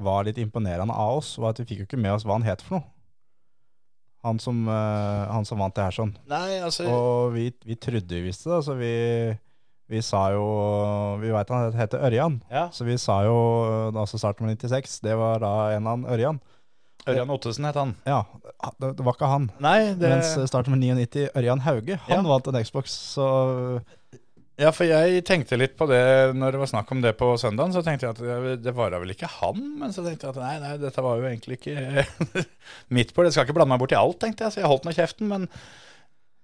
[0.00, 2.48] var litt imponerende av oss, var at vi fikk jo ikke med oss hva han
[2.48, 2.88] het for noe.
[4.22, 6.12] Han som, eh, han som vant det her sånn.
[6.30, 8.92] Nei, altså Og vi, vi trodde vi visste det, så vi,
[9.92, 10.46] vi sa jo
[11.20, 12.40] Vi veit han heter Ørjan.
[12.50, 13.36] Ja, Så vi sa jo
[13.94, 16.40] da starten med 96, det var da en av Ørjan.
[17.10, 17.96] Ørjan Ottesen het han.
[18.06, 18.20] Ja,
[18.78, 19.48] det, det var ikke han.
[19.62, 20.36] Nei, det Mens
[20.70, 22.28] med 99, Ørjan Hauge, han Ja.
[22.30, 22.94] vant en Xbox.
[23.16, 23.26] Så
[24.60, 27.72] Ja, for jeg tenkte litt på det når det var snakk om det på søndagen.
[27.74, 30.42] Så tenkte jeg at det- var da vel ikke han, men så tenkte jeg at
[30.44, 32.06] nei, nei, dette var jo egentlig ikke
[32.94, 33.24] midt på.
[33.24, 35.26] Det skal ikke blande meg bort i alt, tenkte jeg, så jeg holdt meg kjeften.
[35.32, 35.48] Men,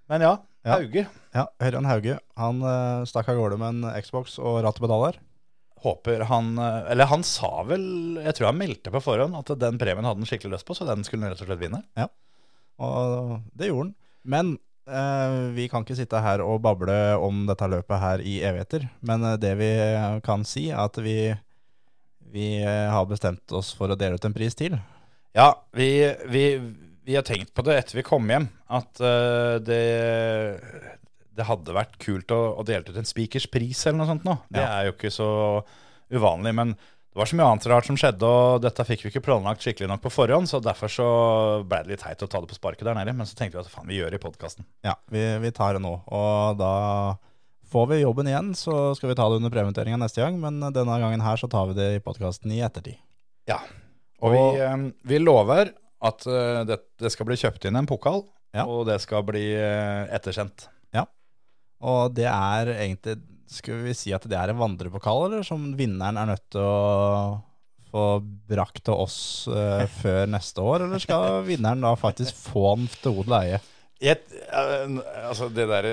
[0.08, 0.32] men ja,
[0.68, 0.76] Ja.
[0.76, 1.06] Hauge.
[1.34, 5.18] ja, Ørjan Hauge han uh, stakk av gårde med en Xbox og rattpedaler.
[5.78, 9.76] Håper han eh, Eller han sa vel Jeg tror han meldte på forhånd at den
[9.78, 11.84] premien hadde han skikkelig lyst på, så den skulle han rett og slett vinne.
[11.94, 12.08] Ja,
[12.82, 13.92] Og det gjorde han.
[14.26, 14.50] Men
[14.90, 18.88] eh, vi kan ikke sitte her og bable om dette løpet her i evigheter.
[19.06, 19.70] Men det vi
[20.26, 21.16] kan si, er at vi,
[22.34, 24.74] vi har bestemt oss for å dele ut en pris til.
[25.38, 25.90] Ja, vi,
[26.26, 26.44] vi,
[27.08, 29.80] vi har tenkt på det etter vi kom hjem, at uh, det,
[31.38, 34.34] det hadde vært kult å, å dele ut en speakers pris eller noe sånt nå.
[34.52, 34.70] Det Ja.
[34.82, 35.28] er jo ikke så
[36.12, 39.24] uvanlig, men det var så mye annet rart som skjedde, og dette fikk vi ikke
[39.24, 41.06] planlagt skikkelig nok på forhånd, så derfor så
[41.66, 43.64] ble det litt teit å ta det på sparket der nede, men så tenkte vi
[43.64, 44.68] at faen, vi gjør det i podkasten.
[44.86, 45.94] Ja, vi, vi tar det nå.
[46.14, 46.70] Og da
[47.72, 50.38] får vi jobben igjen, så skal vi ta det under premieteringa neste gang.
[50.40, 53.00] Men denne gangen her så tar vi det i podkasten i ettertid.
[53.50, 53.58] Ja.
[54.20, 54.76] Og, vi, eh,
[55.10, 55.72] vi lover
[56.04, 58.24] at eh, det, det skal bli kjøpt inn en pokal,
[58.56, 58.64] Ja.
[58.64, 60.68] og det skal bli eh, ettersendt.
[61.78, 66.18] Og det er egentlig Skulle vi si at det er en vandrepokal, eller som vinneren
[66.20, 67.38] er nødt til å
[67.88, 70.84] få brakt til oss uh, før neste år?
[70.84, 73.62] Eller skal vinneren da faktisk få den til odel og eie?
[74.04, 75.88] Altså det der,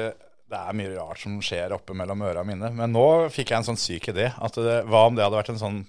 [0.52, 2.74] det er mye rart som skjer oppe mellom øra mine.
[2.76, 4.34] Men nå fikk jeg en sånn syk idé.
[4.36, 5.80] At det, hva om det hadde vært en sånn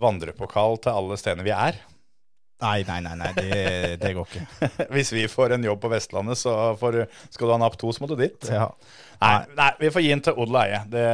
[0.00, 1.76] vandrepokal til alle stedene vi er?
[2.60, 3.60] Nei, nei, nei, nei det,
[4.02, 4.70] det går ikke.
[4.94, 8.04] Hvis vi får en jobb på Vestlandet, så får, skal du ha napp to, så
[8.04, 8.50] må du dit.
[8.52, 8.68] Ja.
[9.20, 10.80] Nei, nei, vi får gi den til odel eie.
[10.88, 11.04] Det,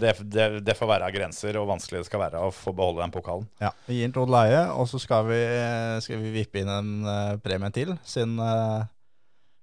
[0.00, 3.12] det, det, det får være grenser, og vanskelig det skal være å få beholde den
[3.12, 3.44] pokalen.
[3.60, 5.40] Ja, Vi gir den til odel eie, og så skal vi,
[6.04, 8.88] skal vi vippe inn en uh, premie til, siden, uh,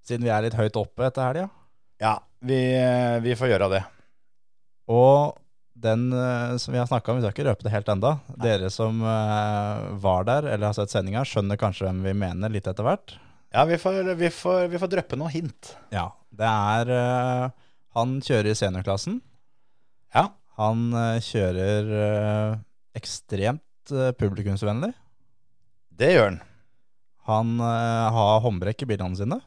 [0.06, 1.48] siden vi er litt høyt oppe etter helga.
[1.98, 2.14] Ja,
[2.46, 2.60] vi,
[3.24, 3.82] vi får gjøre det.
[4.94, 5.34] Og
[5.82, 8.16] den eh, som vi har snakka om, vi skal ikke røpe det helt enda.
[8.42, 12.68] Dere som eh, var der eller har sett sendinga, skjønner kanskje hvem vi mener litt
[12.70, 13.14] etter hvert.
[13.54, 15.72] Ja, vi får, vi får, vi får dryppe noen hint.
[15.94, 17.44] Ja, det er eh,
[17.96, 19.20] Han kjører i seniorklassen.
[20.14, 20.28] Ja.
[20.58, 20.90] Han
[21.22, 21.90] kjører
[22.98, 24.90] ekstremt publikumsvennlig.
[25.94, 26.40] Det gjør han.
[27.30, 29.38] Han har håndbrekk i bilene sine.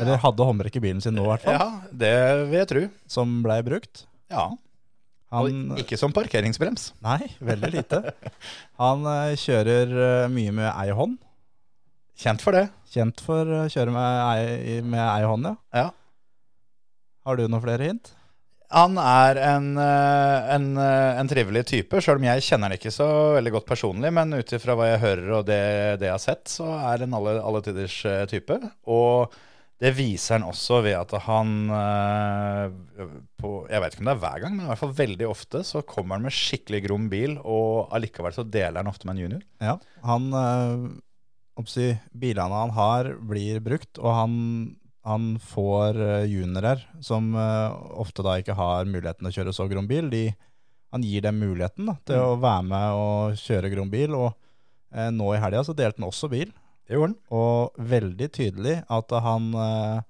[0.00, 1.58] Eller hadde håndbrekk i bilen sin nå, i hvert fall.
[1.60, 2.14] Ja, det
[2.48, 2.84] vil jeg tro.
[3.16, 4.06] Som blei brukt.
[4.32, 4.46] Ja.
[5.34, 6.92] Han, Og ikke som parkeringsbrems.
[7.04, 8.00] nei, veldig lite.
[8.82, 11.18] Han eh, kjører eh, mye med ei hånd.
[12.24, 12.68] Kjent for det.
[12.94, 15.56] Kjent for å kjøre med ei, med ei hånd, ja.
[15.74, 15.88] Ja.
[17.26, 18.12] Har du noen flere hint?
[18.74, 22.90] Han er en, eh, en, eh, en trivelig type, sjøl om jeg kjenner han ikke
[22.94, 24.10] så veldig godt personlig.
[24.16, 25.60] Men ut ifra hva jeg hører og det,
[26.00, 28.56] det jeg har sett, så er han alle, alle tiders eh, type.
[28.90, 29.34] Og
[29.82, 33.08] det viser han også ved at han eh,
[33.40, 35.64] på, Jeg vet ikke om det er hver gang, men i hvert fall veldig ofte
[35.66, 39.24] så kommer han med skikkelig grom bil, og allikevel så deler han ofte med en
[39.24, 39.42] junior.
[39.58, 39.76] Ja.
[40.06, 40.86] Han, eh,
[41.60, 44.38] oppsi, bilene han har, blir brukt, og han,
[45.10, 49.90] han får eh, juniorer som ofte da ikke har muligheten til å kjøre så grom
[49.90, 50.06] bil.
[50.14, 50.28] De,
[50.94, 54.30] han gir dem muligheten da, til å være med og kjøre grom bil, og
[54.94, 56.54] nå i helga så delte han også bil.
[56.84, 57.20] Det gjorde han.
[57.34, 60.02] Og veldig tydelig at han eh,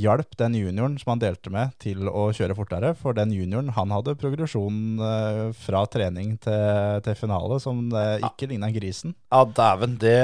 [0.00, 2.92] hjalp den junioren som han delte med, til å kjøre fortere.
[2.98, 8.50] For den junioren han hadde progresjon eh, fra trening til, til finale som det ikke
[8.52, 9.16] ligna grisen.
[9.32, 9.98] Ja, dæven.
[10.02, 10.16] Det,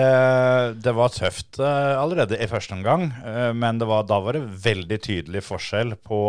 [0.84, 3.08] det var tøft eh, allerede i første omgang.
[3.24, 6.22] eh, men det var, da var det veldig tydelig forskjell på,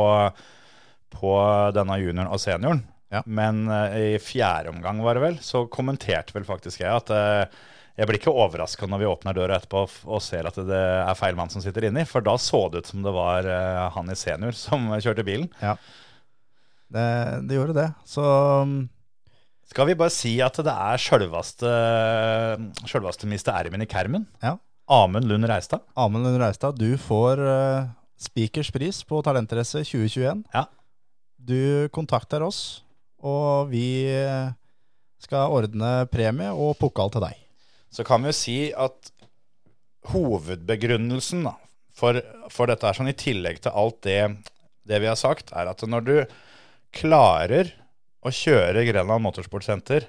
[1.18, 1.40] på
[1.76, 2.86] denne junioren og senioren.
[3.14, 3.22] Ja.
[3.24, 7.66] Men eh, i fjerde omgang, var det vel, så kommenterte vel faktisk jeg at eh,
[7.98, 11.38] jeg blir ikke overraska når vi åpner døra etterpå og, ser at det er feil
[11.38, 12.04] mann som sitter inni.
[12.06, 15.50] For da så det ut som det var eh, han i senior som kjørte bilen.
[16.94, 17.08] Det,
[17.50, 17.88] det gjorde det.
[18.08, 18.22] Så
[18.70, 18.78] mm,
[19.74, 21.74] Skal vi bare si at det er sjølveste,
[22.86, 23.52] sjølveste Mr.
[23.58, 24.30] Ermin i kermen?
[24.46, 24.56] Ja.
[24.88, 25.82] Amund Lund Reistad.
[26.00, 30.46] Amund Lund Reistad, du får uh, Spikers pris på Talentrace 2021.
[30.54, 30.68] Ja.
[31.38, 32.84] Du kontakter oss,
[33.24, 34.54] og vi eh,
[35.22, 37.47] skal ordne premie og pokal til deg.
[37.98, 39.10] Så kan vi jo si at
[40.12, 41.56] hovedbegrunnelsen da,
[41.98, 42.20] for,
[42.54, 44.20] for dette er sånn, i tillegg til alt det,
[44.88, 46.16] det vi har sagt, er at når du
[46.94, 47.74] klarer
[48.22, 50.06] å kjøre Grenland Motorsportsenter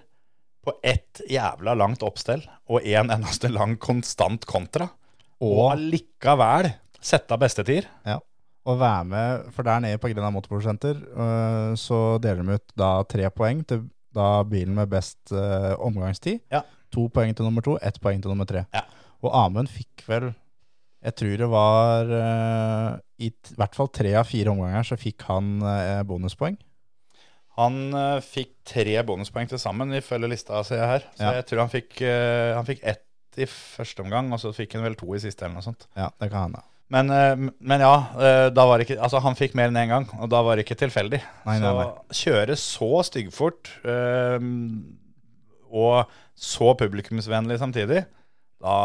[0.64, 4.90] på ett jævla langt oppstell og en eneste lang konstant kontra,
[5.38, 8.18] og Og, allikevel sette av bestetid ja,
[8.68, 12.96] og være med, for der nede på Grenland Motorsportsenter uh, så deler de ut da
[13.08, 13.86] tre poeng til
[14.18, 16.40] da bilen med best eh, omgangstid.
[16.50, 16.62] Ja.
[16.94, 18.62] To poeng til nummer to, ett poeng til nummer tre.
[18.74, 18.84] Ja.
[19.22, 20.30] Og Amund fikk vel
[21.02, 25.22] Jeg tror det var uh, i t- hvert fall tre av fire omganger så fikk
[25.28, 26.56] han uh, bonuspoeng.
[27.58, 31.06] Han uh, fikk tre bonuspoeng til sammen, ifølge lista ser jeg her.
[31.14, 31.32] Så Ja.
[31.38, 33.04] jeg tror han fikk, han fikk ett
[33.38, 35.86] i første omgang, og så fikk han vel to i siste, eller noe sånt.
[35.94, 36.64] Ja, det kan hende.
[36.90, 40.40] Men, men ja, da var ikke, altså han fikk mer enn én gang, og da
[40.42, 41.20] var det ikke tilfeldig.
[41.46, 42.16] Nei, nei, så nei.
[42.22, 43.70] kjøre så styggfort
[45.70, 48.04] og så publikumsvennlig samtidig,
[48.62, 48.76] da,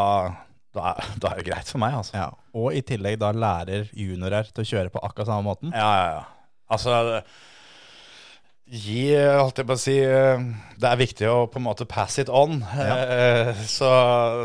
[0.74, 2.16] da, er- da er det greit for meg, altså.
[2.18, 2.28] Ja.
[2.54, 5.72] Og i tillegg da lærer juniorer til å kjøre på akkurat samme måten.
[5.74, 6.24] Ja, ja, ja.
[6.74, 7.22] Altså
[8.64, 10.40] Gi, holdt jeg på å si eh,
[10.80, 12.62] Det er viktig å på en måte pass it on.
[12.78, 13.52] Ja.
[13.68, 13.90] Så,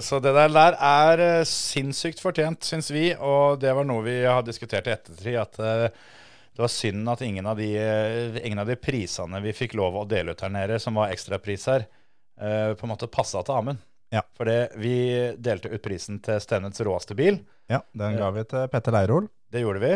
[0.04, 3.14] så det der, der er eh, sinnssykt fortjent, syns vi.
[3.16, 5.38] Og det var noe vi har diskutert i ettertid.
[5.40, 5.86] At eh,
[6.52, 10.02] det var synd at ingen av, de, eh, ingen av de prisene vi fikk lov
[10.02, 11.99] å dele ut her nede, som var ekstrapriser, eh,
[12.40, 13.82] på en måte passa til Amund.
[14.10, 14.24] Ja.
[14.38, 14.50] For
[14.82, 14.94] vi
[15.38, 17.42] delte ut prisen til Stenets råeste bil.
[17.70, 19.28] Ja, Den ga vi til Petter Leirol.
[19.52, 19.92] Det gjorde vi.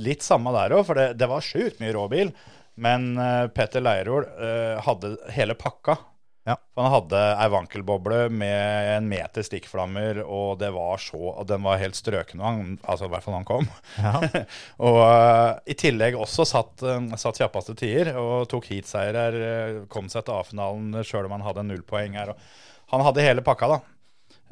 [0.00, 2.32] Litt samme der òg, for det, det var sjukt mye råbil.
[2.80, 5.98] Men eh, Petter Leirol eh, hadde hele pakka.
[6.48, 6.56] Ja.
[6.74, 11.62] For han hadde ei vankelboble med en meter stikkflammer, og det var så, og den
[11.62, 13.68] var helt strøken han, altså i hvert fall han kom.
[14.02, 14.42] Ja.
[14.88, 19.38] og uh, i tillegg også satt, uh, satt kjappeste tider og tok heatseier.
[19.38, 22.34] Uh, kom seg til A-finalen sjøl om han hadde null nullpoeng her.
[22.92, 23.80] Han hadde hele pakka, da.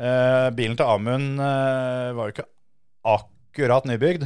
[0.00, 2.46] Eh, bilen til Amund eh, var jo ikke
[3.04, 4.24] akkurat nybygd.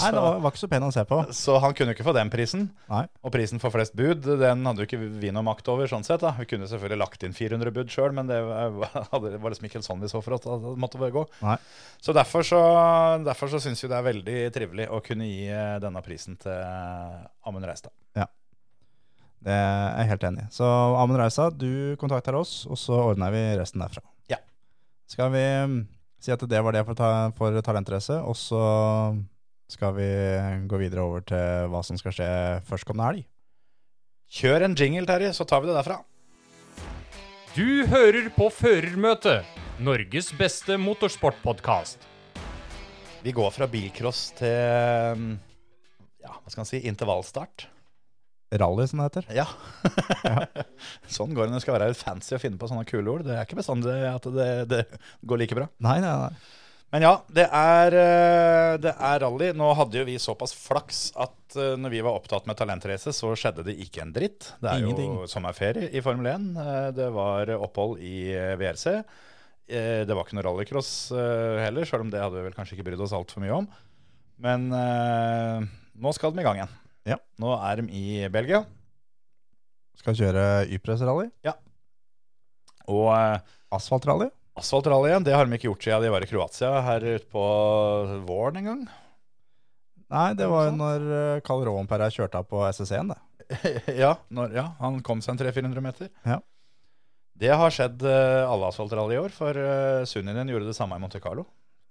[0.00, 1.18] Nei, det var, var ikke så pen å se på.
[1.36, 2.68] Så han kunne jo ikke få den prisen.
[2.90, 3.02] Nei.
[3.26, 5.90] Og prisen for flest bud, den hadde jo ikke vi noe makt over.
[5.90, 6.34] sånn sett da.
[6.38, 8.72] Vi kunne selvfølgelig lagt inn 400 bud sjøl, men det var,
[9.26, 11.26] det var liksom ikke helt sånn vi så for oss at det måtte gå.
[11.44, 11.58] Nei.
[12.02, 12.62] Så derfor så,
[13.26, 16.58] derfor så syns vi det er veldig trivelig å kunne gi eh, denne prisen til
[17.46, 17.94] Amund Reistad.
[19.46, 20.48] Det er jeg helt enig i.
[20.54, 20.66] Så
[20.98, 24.02] Amund Reisa, du kontakter oss, og så ordner vi resten derfra.
[24.32, 24.40] Ja.
[25.10, 25.76] Skal vi mm,
[26.22, 28.62] si at det var det for, ta, for talentrace, og så
[29.70, 30.08] skal vi
[30.70, 32.28] gå videre over til hva som skal skje
[32.68, 33.26] førstkommende helg.
[34.36, 36.00] Kjør en jingle, Terje, så tar vi det derfra.
[37.56, 39.46] Du hører på Førermøtet,
[39.80, 42.02] Norges beste motorsportpodkast.
[43.22, 45.30] Vi går fra bilcross til mm,
[46.22, 47.66] ja, hva skal man si, intervallstart.
[48.54, 49.30] Rally, som det heter.
[49.34, 49.46] Ja.
[51.16, 53.26] sånn går det når det skal være fancy å finne på sånne kule ord.
[53.26, 54.84] Det er ikke bestandig at det, det
[55.26, 55.66] går like bra.
[55.82, 56.65] Nei, nei, nei.
[56.94, 59.48] Men ja, det er, eh, det er rally.
[59.58, 63.32] Nå hadde jo vi såpass flaks at eh, når vi var opptatt med talentrace, så
[63.36, 64.52] skjedde det ikke en dritt.
[64.62, 65.16] Det er Ingenting.
[65.18, 66.46] jo sommerferie i Formel 1.
[66.62, 69.00] Eh, Det var opphold i WRC.
[69.66, 73.00] Det var ikke noe rallycross heller, sjøl om det hadde vi vel kanskje ikke brydd
[73.02, 73.64] oss altfor mye om.
[74.38, 76.76] Men nå skal de i gang igjen.
[77.10, 77.16] Ja.
[77.42, 78.60] Nå er de i Belgia.
[79.98, 80.44] Skal kjøre
[80.76, 81.32] Ypres-rally.
[82.86, 83.40] Og eh,
[83.74, 84.28] Asfaltrally.
[84.60, 87.44] Asfaltrally igjen, det har de ikke gjort siden de var i Kroatia her ute på
[88.28, 88.86] våren en gang.
[90.12, 93.20] Nei, det var jo når eh, Karl Rovenperra kjørte av på SS1, det.
[94.02, 96.10] ja, når, ja, han kom seg en 300-400 meter.
[96.26, 96.40] Ja.
[97.36, 101.02] Det har skjedd eh, alle asfaltrally i år, for uh, Sunninen gjorde det samme i
[101.02, 101.44] Monte Carlo.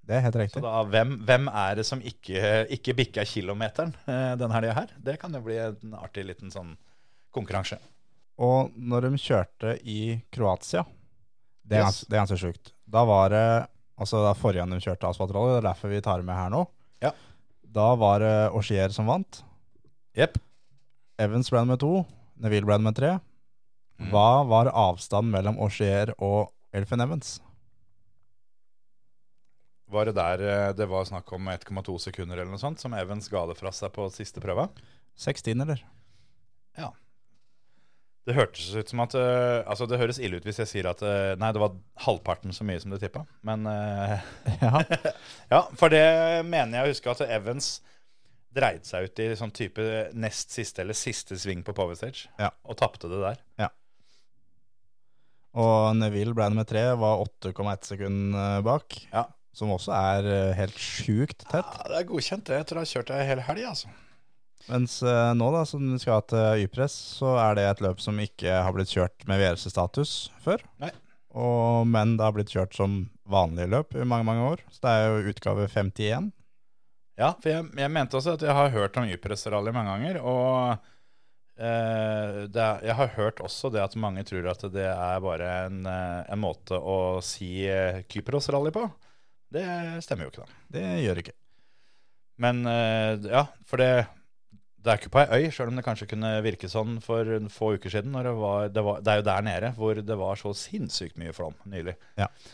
[0.06, 4.34] Det er helt Så da, hvem, hvem er det som ikke, ikke bikka kilometeren uh,
[4.39, 4.95] den helga her?
[5.01, 6.75] Det kan jo bli en artig liten sånn
[7.36, 7.80] konkurranse.
[8.41, 9.99] Og når de kjørte i
[10.34, 10.86] Kroatia,
[11.65, 11.86] det er, Yes.
[11.86, 12.73] gans, det er ganske sjukt.
[12.88, 13.45] Da var det
[13.97, 16.49] altså da forrige gang de kjørte asfaltrally, det er derfor vi tar det med her
[16.54, 16.65] nå.
[17.01, 17.12] Ja.
[17.75, 19.41] Da var det Auxier som vant.
[20.15, 20.38] Jepp.
[21.19, 22.06] Evans ble nummer to.
[22.43, 23.13] Neville ble nummer tre.
[23.99, 24.10] Mm.
[24.12, 27.38] Hva var avstanden mellom Auxier og Elfin Evans?
[29.91, 33.30] Var det der eh, det var snakk om 1,2 sekunder eller noe sånt, som Evans
[33.32, 34.67] ga det fra seg på siste prøve?
[35.15, 35.84] Seks tiendeler.
[38.25, 41.01] Det hørtes ut som at uh, Altså, det høres ille ut hvis jeg sier at
[41.05, 41.75] uh, Nei, det var
[42.07, 43.25] halvparten så mye som du tippa.
[43.45, 44.17] Men uh,
[44.63, 44.81] Ja.
[45.53, 46.05] Ja, for det
[46.49, 47.77] mener jeg å huske at Evans
[48.55, 49.83] dreide seg ut i sånn type
[50.15, 52.29] nest siste eller siste sving på Power Stage.
[52.39, 52.49] Ja.
[52.65, 53.41] Og tapte det der.
[55.55, 58.33] Og Neville ble nummer tre, var 8,1 sekund
[58.65, 58.95] bak.
[59.13, 59.25] Ja.
[59.55, 61.67] Som også er helt sjukt tett.
[61.77, 62.47] Ja, det er godkjent.
[62.47, 62.63] det.
[62.63, 63.91] Etter å ha kjørt ei hel helg, altså.
[64.71, 68.17] Mens uh, nå, da, som vi skal til Ypres, så er det et løp som
[68.21, 70.63] ikke har blitt kjørt med VRC-status før.
[70.82, 70.89] Nei.
[71.36, 74.65] Og, men det har blitt kjørt som vanlige løp i mange, mange år.
[74.71, 76.32] Så det er jo utgave 51.
[77.19, 80.21] Ja, for jeg, jeg mente også at jeg har hørt om Ypres-rally mange ganger.
[80.23, 80.91] Og
[81.56, 85.86] Uh, er, jeg har hørt også det at mange tror at det er bare en,
[85.88, 87.63] eh, en måte å si
[88.12, 88.84] Kypros-rally på.
[89.56, 89.63] Det
[90.04, 90.60] stemmer jo ikke, da.
[90.75, 91.36] Det gjør ikke.
[92.43, 93.88] Men uh, ja, for det
[94.86, 97.71] det er ikke på ei øy, sjøl om det kanskje kunne virke sånn for få
[97.76, 98.13] uker siden.
[98.13, 101.17] Når det, var, det, var, det er jo der nede hvor det var så sinnssykt
[101.21, 101.95] mye flom nylig.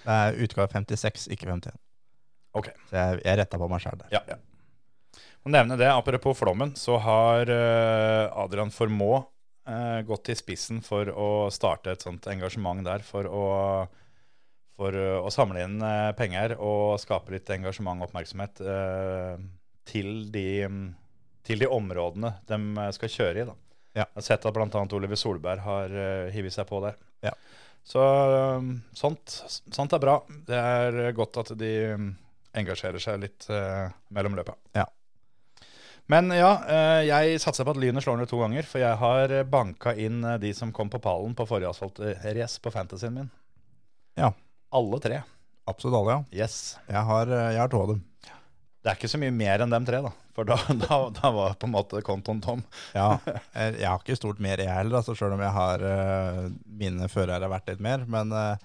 [0.05, 1.75] Det er utgave 56, ikke 51.
[2.55, 2.71] Ok.
[2.87, 4.15] Så jeg, jeg retta på meg sjøl der.
[4.15, 4.39] Ja, ja.
[5.41, 9.23] Å nevne det, apropos flommen, så har eh, Adrian Formå
[9.65, 13.45] eh, gått i spissen for å starte et sånt engasjement der for å,
[14.77, 15.81] for eh, å samle inn
[16.19, 18.61] penger og skape litt engasjement og oppmerksomhet
[19.89, 20.45] til, de,
[21.47, 23.47] til de områdene de eh, skal kjøre i.
[23.47, 23.57] Da.
[23.91, 24.05] Ja.
[24.05, 24.85] Jeg har sett at bl.a.
[24.95, 26.95] Oliver Solberg har uh, hivet seg på der.
[27.25, 27.33] Ja.
[27.83, 28.01] Så
[28.55, 30.21] um, sånt, sånt er bra.
[30.47, 32.07] Det er godt at de mm,
[32.61, 34.55] engasjerer seg litt uh, mellom løpa.
[34.77, 34.85] Ja.
[36.11, 39.35] Men ja, uh, jeg satser på at Lynet slår ned to ganger, for jeg har
[39.51, 43.33] banka inn de som kom på pallen på forrige asfaltrace på fantasyen min.
[44.19, 44.31] Ja.
[44.71, 45.19] Alle tre.
[45.67, 46.45] Absolutt alle, ja.
[46.45, 46.61] Yes.
[46.87, 48.05] Jeg har, jeg har to av dem.
[48.81, 50.11] Det er ikke så mye mer enn dem tre, da.
[50.35, 52.63] For da, da, da var på en måte kontoen tom.
[52.97, 53.19] Ja,
[53.53, 57.51] jeg, har ikke stort mer jeg heller, altså, sjøl om jeg har uh, mine førere
[57.51, 58.07] vært litt mer.
[58.09, 58.55] Men uh,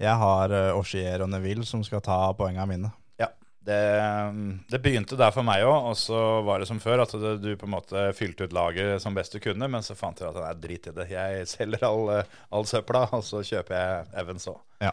[0.00, 2.94] jeg har uh, Oshier og Neville som skal ta poengene mine.
[3.60, 4.34] Det,
[4.68, 7.02] det begynte der for meg òg, og så var det som før.
[7.04, 9.96] At det, du på en måte fylte ut laget som best du kunne, men så
[9.98, 11.06] fant jeg at det er drit i det.
[11.12, 14.62] Jeg selger all, eh, all søpla, og så kjøper jeg Evans òg.
[14.80, 14.88] Så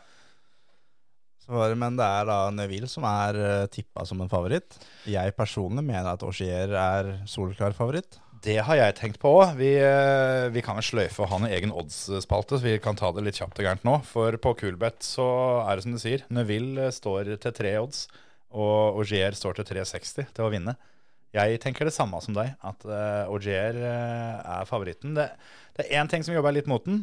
[1.47, 4.79] var men det er da Neville som er uh, tippa som en favoritt.
[5.07, 8.19] Jeg personlig mener at Auxier er soleklar favoritt.
[8.43, 9.55] Det har jeg tenkt på òg.
[9.57, 13.23] Vi, eh, vi kan sløyfe og ha en egen odds-spalte, så vi kan ta det
[13.25, 13.95] litt kjapt og gærent nå.
[14.05, 15.25] For på Coolbet så
[15.63, 16.25] er det som du sier.
[16.29, 18.05] Neville eh, står til tre odds,
[18.53, 20.77] og Augier står til 3,60 til å vinne.
[21.35, 25.11] Jeg tenker det samme som deg, at uh, Augier uh, er favoritten.
[25.17, 25.27] Det,
[25.75, 27.01] det er én ting som jobber litt mot den,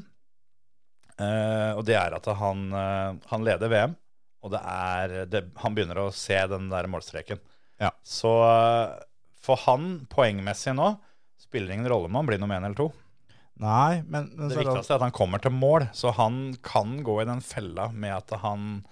[1.21, 3.99] uh, og det er at han, uh, han leder VM.
[4.45, 7.41] Og det er, det, han begynner å se den der målstreken.
[7.81, 7.91] Ja.
[8.05, 8.99] Så eh,
[9.45, 10.95] for han, poengmessig nå,
[11.41, 12.91] spiller ingen rolle om han blir nummer én eller to.
[13.63, 17.21] Nei, men, men Det viktigste er at han kommer til mål, så han kan gå
[17.23, 18.83] i den fella med at han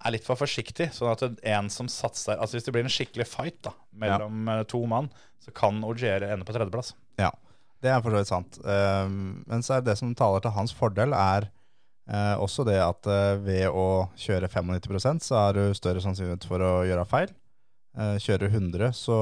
[0.00, 0.90] er litt for forsiktig.
[0.96, 4.62] Sånn at en som satser Altså Hvis det blir en skikkelig fight da mellom ja.
[4.68, 5.10] to mann,
[5.42, 6.94] så kan Ogier ende på tredjeplass.
[7.20, 7.32] ja,
[7.84, 8.60] det er for så vidt sant.
[8.64, 11.48] Um, men så er det som taler til hans fordel, er
[12.12, 16.62] eh, også det at eh, ved å kjøre 95% så er du større sannsynlighet for
[16.64, 17.32] å gjøre feil.
[17.98, 19.20] Eh, kjører du 100, så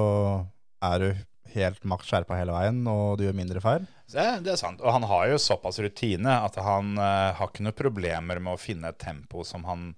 [0.85, 1.09] er du
[1.55, 3.87] helt maks skjerpa hele veien, og du gjør mindre feil.
[4.09, 4.83] Det, det er sant.
[4.85, 8.61] Og han har jo såpass rutine at han eh, har ikke noe problemer med å
[8.61, 9.91] finne et tempo som han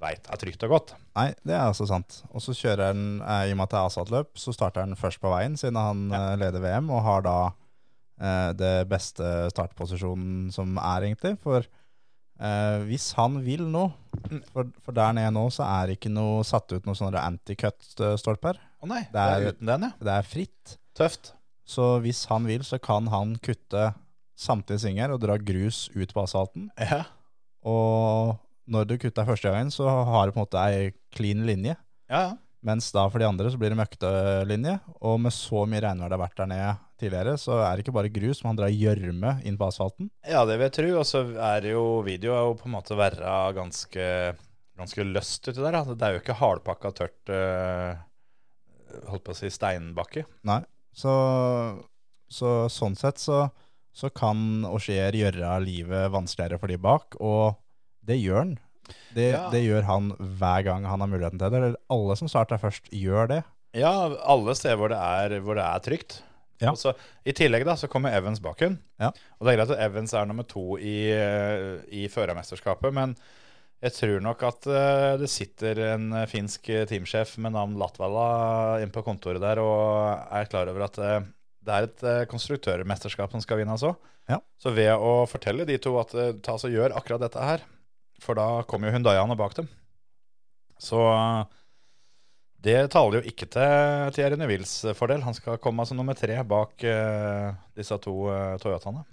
[0.00, 0.94] veit er trygt og godt.
[1.16, 2.20] Nei, det er altså sant.
[2.32, 4.98] Og så kjører han, eh, i og med at det er asfaltløp, så starter han
[4.98, 7.38] først på veien, siden han eh, leder VM, og har da
[8.20, 11.36] eh, det beste startposisjonen som er, egentlig.
[11.42, 11.66] For
[12.40, 13.86] eh, hvis han vil nå,
[14.52, 18.58] for, for der nede nå, så er det ikke noe satt ut noen sånne anti-cut-stolper.
[18.82, 19.92] Å nei, det Det er, er- uten den, ja.
[20.08, 20.76] Det er fritt.
[20.96, 21.32] Tøft.
[21.66, 23.90] Så hvis han vil, så kan han kutte
[24.38, 26.68] samtlige svinger og dra grus ut på asfalten.
[26.78, 27.02] Ja.
[27.66, 28.36] Og
[28.70, 31.76] når du kutter første gangen, så har du på en måte ei clean linje.
[32.10, 32.34] Ja, ja.
[32.66, 36.16] Mens da for de andre så blir det møktelinje, og med så mye regnvær det
[36.16, 36.70] har vært der nede
[37.00, 40.10] tidligere, så er det ikke bare grus, men han drar gjørme inn på asfalten.
[40.26, 40.90] Ja, det vil jeg tro.
[41.00, 41.22] Og så
[41.52, 44.08] er jo video er jo på en måte være ganske,
[44.78, 45.76] ganske løst uti der.
[45.76, 45.84] Da.
[45.94, 47.98] Det er jo ikke hardpakka tørt eh,
[49.10, 50.24] holdt på å si steinbakke.
[50.48, 50.60] Nei,
[50.96, 51.12] så,
[52.32, 53.46] så sånn sett så,
[53.96, 57.58] så kan Auxier gjøre livet vanskeligere for de bak, og
[58.06, 58.54] det gjør han.
[59.16, 59.48] Det, Ja.
[59.50, 61.58] det gjør han hver gang han har muligheten til det.
[61.58, 63.40] Eller alle som starter først, gjør det.
[63.76, 63.90] Ja,
[64.24, 66.20] alle steder hvor det er, hvor det er trygt.
[66.62, 66.72] Ja.
[66.72, 66.92] Og så,
[67.26, 68.78] I tillegg da, så kommer Evans bak hun.
[69.00, 69.10] Ja.
[69.36, 73.16] Og det er greit at Evans er nummer to i, eh, i førermesterskapet, men
[73.84, 78.28] jeg tror nok at eh, det sitter en finsk teamsjef med navn Latvala
[78.80, 81.28] inne på kontoret der og er klar over at eh,
[81.66, 83.96] det er et konstruktørmesterskap som skal vinnes òg.
[84.30, 84.38] Ja.
[84.58, 86.14] Så ved å fortelle de to at
[86.46, 87.64] ta så gjør akkurat dette her,
[88.22, 89.68] for da kommer jo Hundayaene bak dem.
[90.78, 91.00] Så
[92.66, 95.22] det taler jo ikke til Thierry Nevilles fordel.
[95.24, 99.06] Han skal komme som nummer tre bak uh, disse to uh, Toyotaene.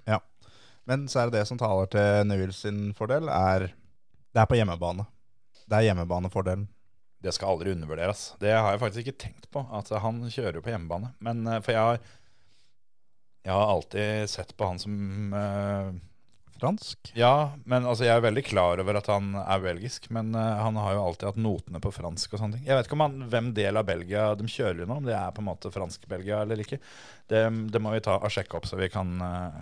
[0.89, 3.69] Men så er det det som taler til Neville sin fordel, er
[4.33, 5.05] det er på hjemmebane.
[5.69, 6.65] Det er hjemmebanefordelen.
[7.23, 8.33] Det skal aldri undervurderes.
[8.41, 9.61] Det har jeg faktisk ikke tenkt på.
[9.71, 11.13] At han kjører jo på hjemmebane.
[11.23, 11.99] Men eh, for jeg har,
[13.45, 15.93] jeg har alltid sett på han som eh,
[16.63, 17.11] Fransk.
[17.19, 20.07] Ja, men altså, jeg er veldig klar over at han er belgisk.
[20.15, 22.69] Men uh, han har jo alltid hatt notene på fransk og sånne ting.
[22.69, 25.33] Jeg vet ikke om han, hvem del av Belgia de kjører nå, om det er
[25.35, 26.79] på en måte fransk-Belgia eller ikke.
[27.27, 27.43] Det,
[27.73, 29.59] det må vi ta og sjekke opp, så vi kan, eh,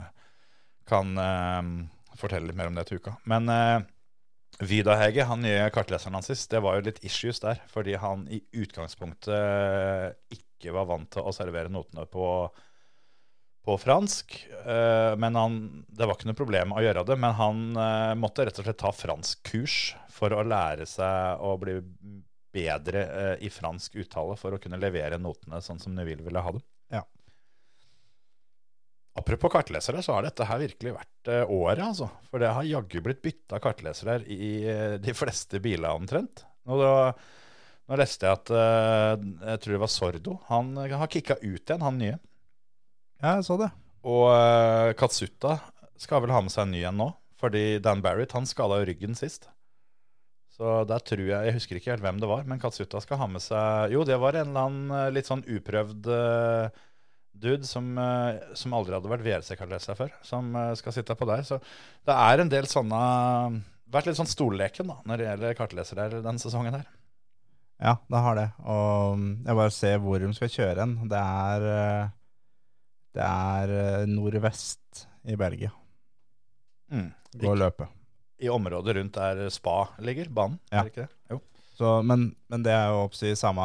[0.89, 1.73] kan uh,
[2.21, 3.17] fortelle litt mer om det til uka.
[3.33, 3.81] Men uh,
[4.61, 7.63] Vidahege, han nye kartleseren hans sist, det var jo litt issues der.
[7.73, 12.27] Fordi han i utgangspunktet ikke var vant til å servere notene på
[13.63, 17.17] på fransk, eh, men han, det var ikke noe problem å gjøre det.
[17.21, 19.77] Men han eh, måtte rett og slett ta franskkurs
[20.11, 21.77] for å lære seg å bli
[22.51, 26.55] bedre eh, i fransk uttale for å kunne levere notene sånn som Neville ville ha
[26.55, 26.63] dem.
[26.91, 27.03] Ja.
[29.21, 32.07] Apropos kartlesere, så har dette her virkelig vært året, altså.
[32.31, 34.63] For det har jaggu blitt bytta kartlesere i
[35.03, 36.45] de fleste biler omtrent.
[36.71, 36.93] Og da,
[37.91, 40.37] nå leste jeg at jeg tror det var Sordo.
[40.47, 42.17] Han har kicka ut igjen, han nye.
[43.21, 43.69] Ja, jeg så det.
[44.01, 45.59] Og uh, Katsuta
[46.01, 47.09] skal vel ha med seg en ny en nå.
[47.41, 49.47] Fordi Dan Barrett han skada jo ryggen sist.
[50.51, 53.27] Så der tror jeg Jeg husker ikke helt hvem det var, men Katsuta skal ha
[53.31, 56.81] med seg Jo, det var en eller annen eh, litt sånn uprøvd uh,
[57.31, 61.45] dude som, uh, som aldri hadde vært VRC-kartleser før, som skal sitte på der.
[61.47, 61.61] Så
[62.05, 63.03] det er en del sånne
[63.91, 66.85] Vært litt sånn stolleken da, når det gjelder kartlesere denne sesongen her.
[67.83, 68.45] Ja, det har det.
[68.71, 70.93] Og jeg bare ser hvor de skal kjøre hen.
[71.11, 71.65] Det er
[73.15, 75.71] Det er eh, nordvest i Belgia.
[76.91, 77.11] Mm.
[77.41, 77.87] Gå og løpe.
[78.41, 80.59] I området rundt der Spa ligger, banen.
[80.71, 80.81] Ja.
[80.81, 81.15] Er det ikke det?
[81.31, 81.41] Jo.
[81.77, 83.63] Så, men, men det er jo oppsi samme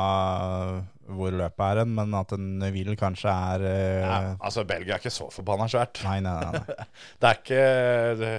[1.16, 4.06] hvor løpet er hen, men at en vil kanskje er uh...
[4.06, 6.00] Ja, altså, Belgia er ikke så forbanna svært.
[6.06, 6.62] Nei, nei, nei.
[6.62, 6.86] nei.
[7.20, 7.66] Det er ikke
[8.20, 8.32] det,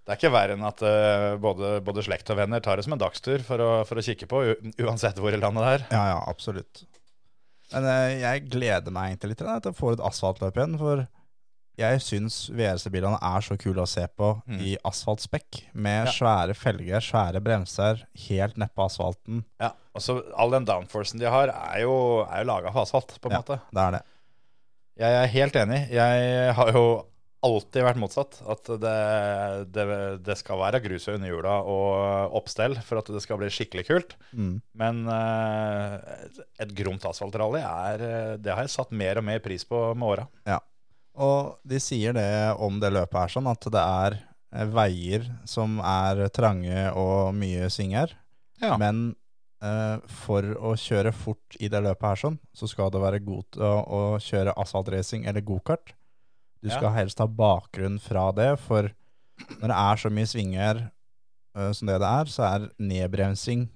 [0.00, 2.96] det er ikke verre enn at uh, både, både slekt og venner tar det som
[2.96, 4.40] en dagstur for å, for å kikke på,
[4.80, 5.84] uansett hvor i landet det er.
[5.92, 6.84] Ja, ja, absolutt.
[7.72, 11.06] Men eh, jeg gleder meg egentlig litt til å få et asfaltløp igjen, for
[11.80, 14.58] jeg syns VRC-bilene er så kule å se på Mm.
[14.60, 16.12] i asfaltspekk, med Ja.
[16.12, 19.44] svære felger, svære bremser, helt nedpå asfalten.
[19.60, 23.30] Ja, altså All den downforcen de har, er jo, er jo laga for asfalt, på
[23.30, 23.40] en Ja.
[23.42, 23.60] måte.
[23.72, 24.02] Det er det.
[24.98, 25.88] Jeg er helt enig.
[25.90, 27.06] Jeg har jo
[27.46, 28.40] alltid vært motsatt.
[28.52, 28.96] At det,
[29.74, 29.84] det,
[30.26, 34.16] det skal være grus og underhjula og oppstell for at det skal bli skikkelig kult.
[34.32, 34.56] Mm.
[34.80, 35.96] Men uh,
[36.60, 38.04] et gromt asfaltrally er
[38.40, 40.26] Det har jeg satt mer og mer pris på med åra.
[41.20, 42.30] Og de sier det
[42.62, 44.18] om det løpet her, sånn at det er
[44.54, 48.14] eh, veier som er trange og mye svinger.
[48.62, 48.76] Ja.
[48.80, 49.10] Men
[49.64, 53.48] uh, for å kjøre fort i det løpet her, sånn, så skal det være god
[53.56, 55.94] til å, å kjøre asfaltracing eller gokart.
[56.62, 56.76] Du Ja.
[56.76, 58.90] skal helst ha bakgrunn fra det, for
[59.60, 60.80] når det er så mye svinger
[61.56, 63.68] uh, som det det er, så er nedbremsing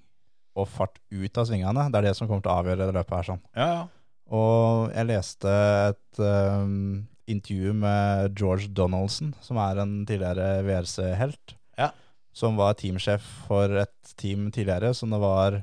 [0.55, 3.17] og fart ut av svingene det er det som kommer til å avgjøre det løpet
[3.17, 3.23] her.
[3.31, 3.41] sånn.
[3.57, 3.89] Ja, ja.
[4.35, 5.51] Og jeg leste
[5.89, 11.57] et um, intervju med George Donaldson, som er en tidligere VRC-helt.
[11.81, 11.91] Ja.
[12.37, 15.59] Som var teamsjef for et team tidligere, som det var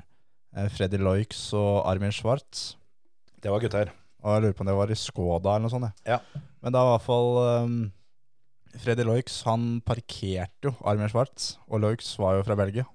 [0.56, 2.76] eh, Freddy Loix og Armin Schwartz.
[3.42, 3.90] Det var gutter.
[4.22, 6.06] Og jeg lurer på om det var i Skoda eller noe sånt.
[6.06, 6.20] Ja.
[6.62, 7.30] Men da i hvert fall
[7.66, 7.76] um,
[8.82, 12.86] Freddy Loix, han parkerte jo Armin Schwartz, og Loix var jo fra Belgia.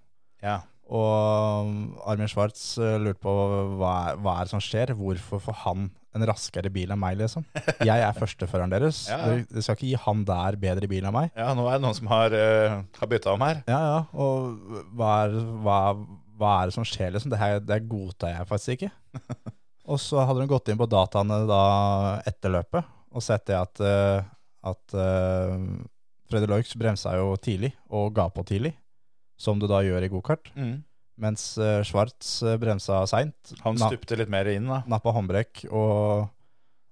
[0.44, 0.62] Ja.
[0.88, 3.32] Og um, Armin Schwartz eh, lurte på
[3.76, 4.94] hva er, hva er det som skjer.
[4.96, 7.44] Hvorfor får han en raskere bil enn meg, liksom?
[7.84, 9.04] Jeg er førsteføreren deres.
[9.12, 9.44] Ja, ja.
[9.52, 11.36] Dere skal ikke gi han der bedre bil enn meg.
[11.36, 13.60] ja, nå er det noen som har, uh, har bytta om her.
[13.68, 14.00] Ja, ja.
[14.16, 15.36] Og hva er,
[15.68, 15.78] hva,
[16.40, 17.36] hva er det som skjer, liksom?
[17.36, 18.94] Det her det godtar jeg faktisk ikke.
[19.88, 21.64] og så hadde hun gått inn på dataene da
[22.28, 24.20] etter løpet og sett det at, eh,
[24.68, 25.56] at uh,
[26.30, 28.76] Freddy Loix bremsa jo tidlig og ga på tidlig,
[29.40, 30.52] som du da gjør i gokart.
[31.18, 33.56] Mens uh, Schwartz bremsa seint.
[33.64, 34.84] Han stupte litt mer inn, da.
[34.92, 36.28] nappa håndbrekk og,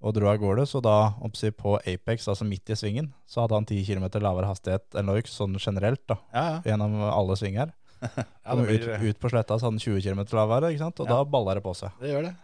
[0.02, 0.64] og dro av gårde.
[0.66, 4.50] Så da oppsi på Apex, altså midt i svingen, så hadde han 10 km lavere
[4.50, 6.62] hastighet enn Loix sånn generelt da, Ja, ja.
[6.72, 7.76] gjennom alle sving her.
[8.06, 8.72] ja blir...
[8.72, 11.04] ut, ut på sletta så hadde han 20 km lavere, ikke sant?
[11.04, 11.94] og da balla det på seg.
[12.02, 12.34] det gjør det.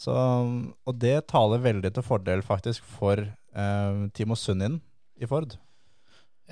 [0.00, 4.80] Så, og det taler veldig til fordel faktisk for eh, Timo Sunnin
[5.20, 5.54] i Ford.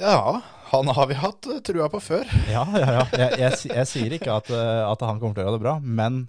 [0.00, 2.28] Ja, han har vi hatt eh, trua på før.
[2.54, 3.02] Ja, ja, ja.
[3.16, 5.76] Jeg, jeg, jeg sier ikke at, eh, at han kommer til å gjøre det bra,
[5.82, 6.22] men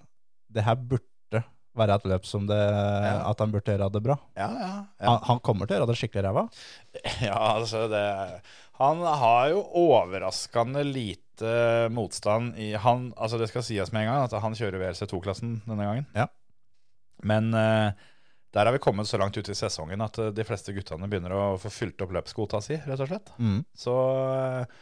[0.51, 1.43] det her burde
[1.78, 4.18] være et løp som det, at han burde gjøre det bra.
[4.36, 4.72] Ja, ja.
[4.99, 5.05] ja.
[5.07, 6.47] Han, han kommer til å gjøre det skikkelig ræva.
[7.30, 8.01] Ja, altså det
[8.82, 14.26] Han har jo overraskende lite motstand i han, Altså det skal sies med en gang
[14.26, 16.09] at han kjører VRC2-klassen denne gangen.
[16.18, 16.28] Ja.
[17.28, 18.07] Men eh,
[18.51, 21.36] der har vi kommet så langt ute i sesongen at eh, de fleste guttene begynner
[21.36, 23.32] å få fylt opp løpskvota si, rett og slett.
[23.39, 23.61] Mm.
[23.78, 23.95] Så
[24.36, 24.80] eh,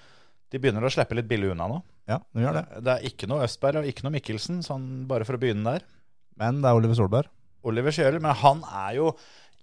[0.49, 1.81] de begynner å slippe litt billig unna nå.
[2.09, 2.63] Ja, de gjør det.
[2.85, 5.85] Det er ikke noe Østberg og ikke noe Mikkelsen, sånn bare for å begynne der.
[6.41, 7.29] Men det er Oliver Solberg.
[7.69, 9.11] Oliver kjører, men han er jo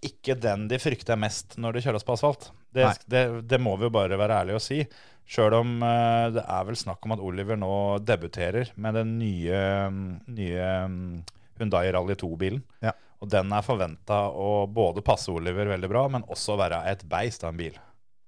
[0.07, 2.51] ikke den de frykter mest når det kjøres på asfalt.
[2.77, 4.83] Det, det, det må vi jo bare være ærlige og si.
[5.27, 7.73] Sjøl om det er vel snakk om at Oliver nå
[8.07, 9.63] debuterer med den nye,
[10.37, 10.69] nye
[11.61, 12.63] Hyundai Rally 2-bilen.
[12.85, 12.95] Ja.
[13.23, 17.47] Og den er forventa å både passe Oliver veldig bra, men også være et beist
[17.47, 17.79] av en bil.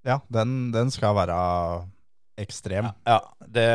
[0.06, 1.36] Ja, den, den skal være
[2.40, 2.92] ekstrem.
[3.08, 3.68] Ja, det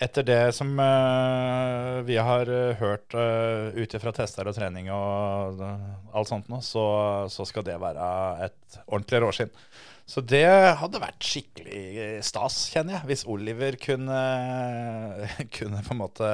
[0.00, 5.60] Etter det som uh, vi har eh, hørt uh, ut ifra tester og trening og
[5.60, 6.84] uh, alt sånt nå, så,
[7.28, 8.06] så skal det være
[8.46, 9.52] et ordentlig råskinn.
[10.08, 10.46] Så det
[10.80, 14.22] hadde vært skikkelig stas, kjenner jeg, hvis Oliver kunne,
[15.58, 16.32] kunne på en måte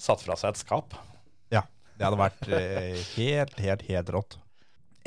[0.00, 0.96] satt fra seg et skap.
[1.98, 4.38] Det hadde vært eh, helt, helt, helt rått.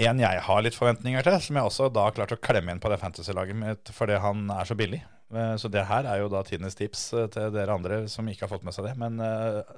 [0.02, 2.82] En jeg har litt forventninger til, som jeg også da har klart å klemme inn
[2.84, 5.00] på det fantasy-laget mitt fordi han er så billig.
[5.32, 8.48] Eh, Så det her er jo da tidenes tips eh, til dere andre som ikke
[8.48, 8.96] har fått med seg det.
[9.00, 9.22] Men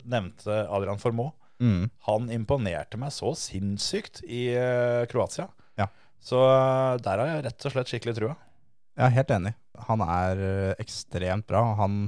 [0.10, 1.36] nevnte Adrian Formoe.
[1.62, 1.86] Mm.
[2.08, 4.48] Han imponerte meg så sinnssykt i
[5.12, 5.46] Kroatia.
[5.80, 5.86] Ja.
[6.24, 6.40] Så
[7.06, 8.34] der har jeg rett og slett skikkelig trua.
[8.98, 9.54] Jeg er helt enig.
[9.88, 10.42] Han er
[10.82, 11.62] ekstremt bra.
[11.78, 12.08] Han,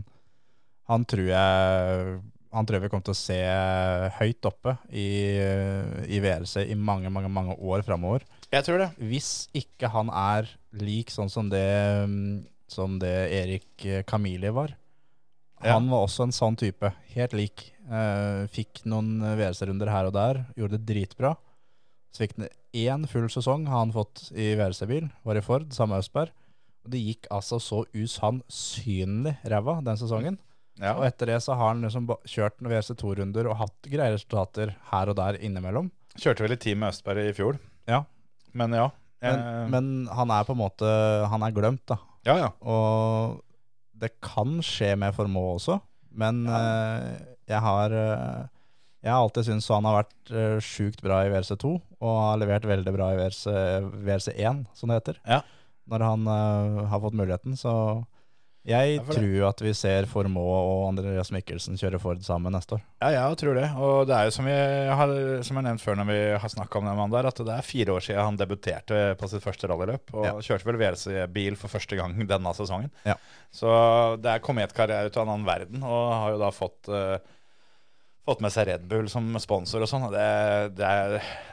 [0.90, 2.18] han, tror jeg,
[2.56, 3.40] han tror jeg vi kommer til å se
[4.18, 5.10] høyt oppe i,
[6.08, 8.26] i VRC i mange, mange, mange år framover.
[8.54, 8.90] Jeg tror det.
[8.98, 10.50] Hvis ikke han er
[10.80, 11.68] lik sånn som det,
[12.08, 14.76] mm, som det Erik Kamili var.
[15.64, 15.76] Ja.
[15.76, 16.92] Han var også en sånn type.
[17.16, 17.70] Helt lik.
[17.86, 20.42] Eh, fikk noen VRC-runder her og der.
[20.60, 21.36] Gjorde det dritbra.
[22.14, 25.10] Så fikk han én full sesong har han fått i VRC-bil.
[25.28, 26.34] Var i Ford, samme Østberg.
[26.86, 30.38] Og det gikk altså så usannsynlig ræva den sesongen.
[30.82, 30.96] Ja.
[30.98, 35.12] Og etter det så har han liksom kjørt noen VRC2-runder og hatt greie resultater her
[35.12, 35.88] og der innimellom.
[36.20, 37.60] Kjørte vel i team med Østberg i fjor.
[37.90, 38.04] Ja.
[38.56, 38.90] Men ja.
[39.24, 40.90] Men, eh, men han er på en måte
[41.32, 41.98] Han er glemt, da.
[42.28, 42.50] ja, ja.
[42.62, 43.42] Og
[43.96, 45.80] det kan skje med Formå også,
[46.20, 47.14] men eh,
[47.48, 48.42] jeg har eh,
[49.06, 51.72] Jeg har alltid syntes han har vært uh, sjukt bra i VRC2,
[52.02, 53.44] og har levert veldig bra i VRC,
[54.02, 55.20] VRC1, som det heter.
[55.30, 55.44] Ja.
[55.94, 57.54] Når han uh, har fått muligheten.
[57.54, 57.70] Så
[58.66, 62.82] jeg det- tror at vi ser Formå og Andreas Mikkelsen kjøre Ford sammen neste år.
[63.02, 63.70] Ja, jeg tror det.
[63.78, 65.14] Og det er jo som jeg har,
[65.44, 67.62] som jeg nevnt før når vi har snakka om den mannen der, at det er
[67.62, 70.14] fire år siden han debuterte på sitt første rallyløp.
[70.14, 70.34] Og Ja.
[70.42, 72.90] kjørte vel VRC-bil for første gang denne sesongen.
[73.06, 73.16] Ja.
[73.52, 77.18] Så det er kometkarriere ut av en annen verden, og har jo da fått eh,
[78.26, 80.10] Fått med seg Red Bull som sponsor og sånn.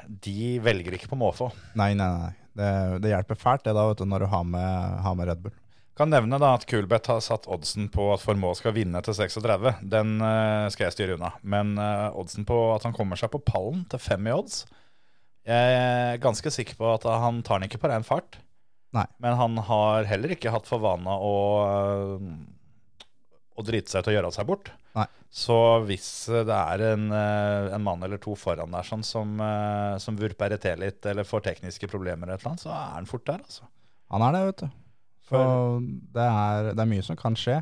[0.08, 1.50] de velger ikke på måfå.
[1.76, 2.30] Nei, nei, nei.
[2.56, 2.68] Det,
[3.04, 5.52] det hjelper fælt det da, vet du, når du har med, har med Red Bull.
[5.99, 9.74] Kan nevne da at Kulbeth har satt oddsen på at Formå skal vinne til 36.
[9.93, 11.34] Den eh, skal jeg styre unna.
[11.45, 14.62] Men eh, oddsen på at han kommer seg på pallen til fem i odds
[15.49, 18.40] Jeg er ganske sikker på at han tar den ikke på ren fart.
[18.97, 19.05] Nei.
[19.24, 21.36] Men han har heller ikke hatt for vane å,
[21.68, 23.05] eh,
[23.53, 24.72] å drite seg ut og gjøre seg bort.
[24.97, 25.09] Nei.
[25.32, 25.57] Så
[25.88, 26.09] hvis
[26.49, 29.40] det er en, en mann eller to foran der sånn, som,
[29.97, 33.09] som vurper til litt eller får tekniske problemer, eller et eller annet, så er han
[33.09, 33.40] fort der.
[33.40, 33.64] altså.
[34.12, 34.82] Han er det, vet du.
[35.29, 35.43] Så
[36.14, 37.61] det er, det er mye som kan skje.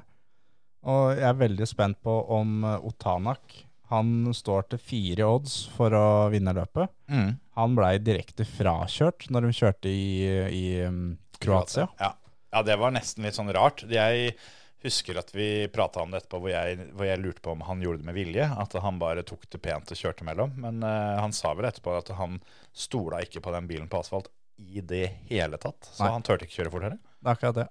[0.89, 3.59] Og jeg er veldig spent på om eh, Otanak
[3.93, 6.93] Han står til fire odds for å vinne løpet.
[7.11, 7.35] Mm.
[7.59, 10.07] Han blei direkte frakjørt når de kjørte i,
[10.55, 11.89] i um, Kroatia.
[11.99, 12.15] Ja.
[12.55, 13.83] ja, det var nesten litt sånn rart.
[13.91, 14.37] Jeg
[14.81, 17.83] husker at vi prata om det etterpå, hvor jeg, hvor jeg lurte på om han
[17.83, 18.47] gjorde det med vilje.
[18.63, 20.55] At han bare tok det pent og kjørte mellom.
[20.63, 22.39] Men uh, han sa vel etterpå at han
[22.71, 24.31] stola ikke på den bilen på asfalt
[24.61, 25.89] i det hele tatt.
[25.89, 26.13] Så Nei.
[26.15, 26.99] han turte ikke kjøre fortere.
[27.21, 27.69] Det er akkurat det.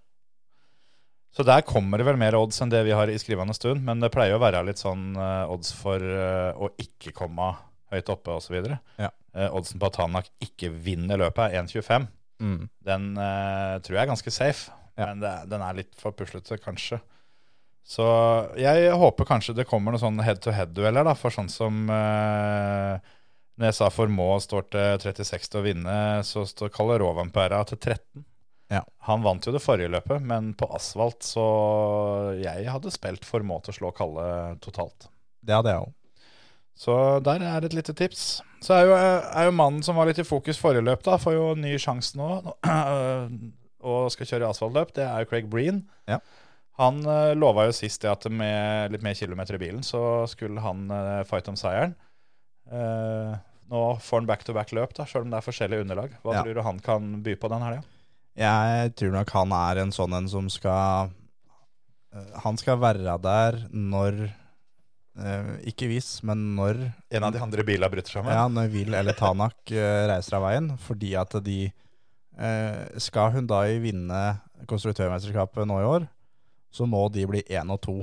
[1.36, 4.02] Så der kommer det vel mer odds enn det vi har i skrivende stund, men
[4.02, 7.52] det pleier å være litt sånn eh, odds for eh, å ikke komme
[7.94, 8.58] høyt oppe osv.
[9.02, 9.12] Ja.
[9.36, 12.08] Uh, oddsen på at Tanak ikke vinner løpet, er 1,25.
[12.42, 12.62] Mm.
[12.86, 15.12] Den uh, tror jeg er ganske safe, Ja.
[15.12, 17.00] men det, den er litt for puslete, kanskje.
[17.90, 18.06] Så
[18.60, 22.98] jeg håper kanskje det kommer noen sånne head-to-head-dueller, for sånn som uh,
[23.60, 25.94] Når jeg sa Formå står til 36 til å vinne,
[26.24, 28.24] så står Kalle Rovanpera til 13.
[28.72, 28.86] Ja.
[29.10, 31.44] Han vant jo det forrige løpet, men på asfalt, så
[32.40, 34.30] jeg hadde spilt Formå til å slå Kalle
[34.64, 35.10] totalt.
[35.44, 35.96] Det hadde jeg òg.
[36.80, 36.96] Så
[37.26, 38.26] der er et lite tips.
[38.64, 41.36] Så er jo, er jo mannen som var litt i fokus forrige løp, da, får
[41.36, 42.32] jo ny sjanse nå.
[43.90, 44.96] Og skal kjøre asfaltløp.
[44.96, 45.84] Det er jo Craig Breen.
[46.08, 46.22] Ja.
[46.80, 50.64] Han uh, lova jo sist det at med litt mer kilometer i bilen, så skulle
[50.64, 52.00] han fighte fight om seieren.
[52.72, 53.38] Eh,
[53.70, 56.14] nå får han back-to-back-løp, da, sjøl om det er forskjellige underlag.
[56.24, 56.44] Hva Ja.
[56.44, 57.84] tror du han kan by på den helga?
[58.40, 61.10] Jeg tror nok han er en sånn en som skal
[62.14, 64.20] eh, Han skal være der når
[65.20, 66.80] eh, Ikke hvis, men når
[67.12, 68.32] En av de andre bilene bryter sammen?
[68.32, 70.72] Ja, når Will eller Tanak eh, reiser av veien.
[70.78, 71.72] Fordi at de
[73.04, 74.40] Skal Hundai vinne
[74.70, 76.06] konstruktørmesterskapet nå i år,
[76.72, 77.96] så må de bli én og to.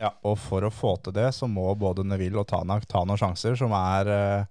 [0.00, 0.10] Ja.
[0.24, 3.56] Og for å få til det, så må både Neville og Tanak ta noen sjanser
[3.56, 4.44] som er eh,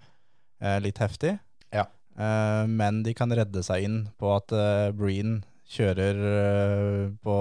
[0.84, 1.38] litt heftig.
[1.72, 1.86] Ja.
[2.20, 5.40] Eh, men de kan redde seg inn på at eh, Breen
[5.70, 7.38] kjører eh, på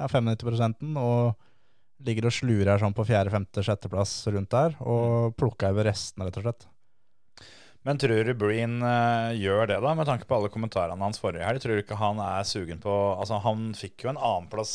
[0.00, 1.36] ja, 95 og
[2.06, 6.38] ligger og slurer sånn på fjerde, femte, sjetteplass rundt der, og plukker over resten, rett
[6.40, 6.64] og slett.
[7.84, 11.44] Men tror du Breen uh, gjør det, da, med tanke på alle kommentarene hans forrige
[11.44, 11.60] helg?
[11.60, 14.74] Tror du ikke han er sugen på Altså, han fikk jo en annenplass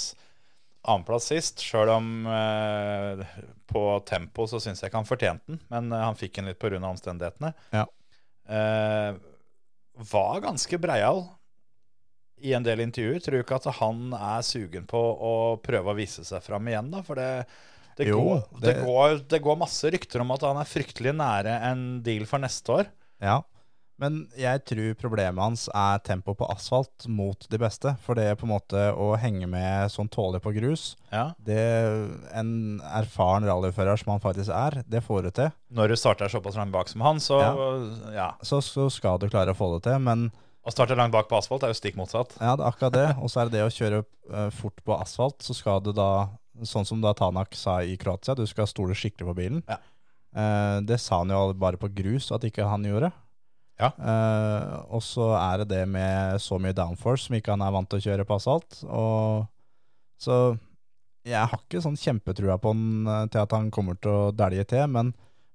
[0.85, 3.23] annenplass sist, sjøl om eh,
[3.69, 6.59] på tempo så syns jeg ikke han fortjente den, men eh, han fikk den litt
[6.61, 6.79] pga.
[6.79, 7.53] omstendighetene.
[7.75, 7.85] Ja.
[8.45, 9.17] Eh,
[10.11, 11.23] var ganske breial
[12.45, 13.21] i en del intervjuer.
[13.23, 15.33] Tror du ikke at han er sugen på å
[15.63, 17.01] prøve å vise seg fram igjen, da?
[17.05, 17.29] For det,
[17.95, 21.57] det, Jo, går, det, går, det går masse rykter om at han er fryktelig nære
[21.71, 22.91] en deal for neste år.
[23.23, 23.39] Ja,
[24.01, 27.93] men jeg tror problemet hans er tempo på asfalt mot de beste.
[28.03, 31.29] For det er på en måte å henge med sånn tålig på grus, Ja.
[31.39, 31.59] det
[32.35, 35.51] en erfaren rallyfører som han faktisk er, det får du til.
[35.71, 37.39] Når du starter såpass langt bak som han, så
[38.13, 38.33] ja.
[38.43, 40.31] Så, så skal du klare å få det til, men
[40.65, 42.31] Å starte langt bak på asfalt er jo stikk motsatt.
[42.41, 43.09] ja, det er akkurat det.
[43.21, 43.99] Og så er det det å kjøre
[44.33, 46.27] eh, fort på asfalt, så skal du da,
[46.65, 49.61] sånn som da Tanak sa i Kroatia, du skal stole skikkelig på bilen.
[49.69, 49.77] Ja.
[50.35, 53.11] Eh, det sa han jo bare på grus at ikke han gjorde.
[53.81, 53.89] Ja.
[53.99, 57.89] Uh, og så er det det med så mye downforce som ikke han er vant
[57.91, 58.77] til å kjøre på asfalt.
[58.87, 59.45] Og,
[60.21, 60.37] så
[61.25, 64.63] jeg har ikke sånn kjempetrua på han eh, til at han kommer til å dælje
[64.69, 65.07] til, men,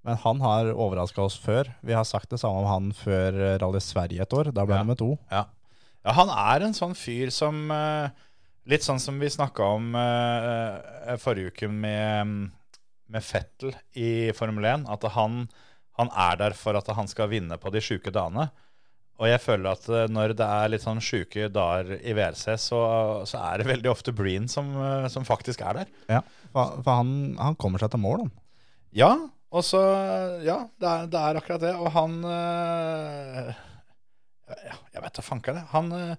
[0.03, 1.71] men han har overraska oss før.
[1.87, 4.51] Vi har sagt det samme om han før eh, Rally Sverige et år.
[4.51, 4.81] Da ble Ja.
[4.83, 5.13] han nummer to.
[5.31, 5.45] Ja.
[6.03, 7.71] ja, han er en sånn fyr som
[8.69, 9.87] Litt sånn som vi snakka om
[11.19, 12.51] forrige uke med,
[13.09, 14.85] med Fettel i Formel 1.
[14.93, 15.47] At han,
[15.99, 18.49] han er der for at han skal vinne på de sjuke dagene.
[19.21, 22.81] Og jeg føler at eh, når det er litt sånn sjuke dager i WRC, så,
[23.29, 25.91] så er det veldig ofte Breen som, eh, som faktisk er der.
[26.09, 26.23] Ja,
[26.55, 28.33] for, for han, han kommer seg til mål, han.
[28.97, 29.13] Ja,
[29.51, 29.81] og så
[30.47, 31.75] Ja, det er, det er akkurat det.
[31.77, 33.51] Og han øh,
[34.65, 35.67] ja, Jeg vet da fanker det.
[35.75, 36.15] Han, øh,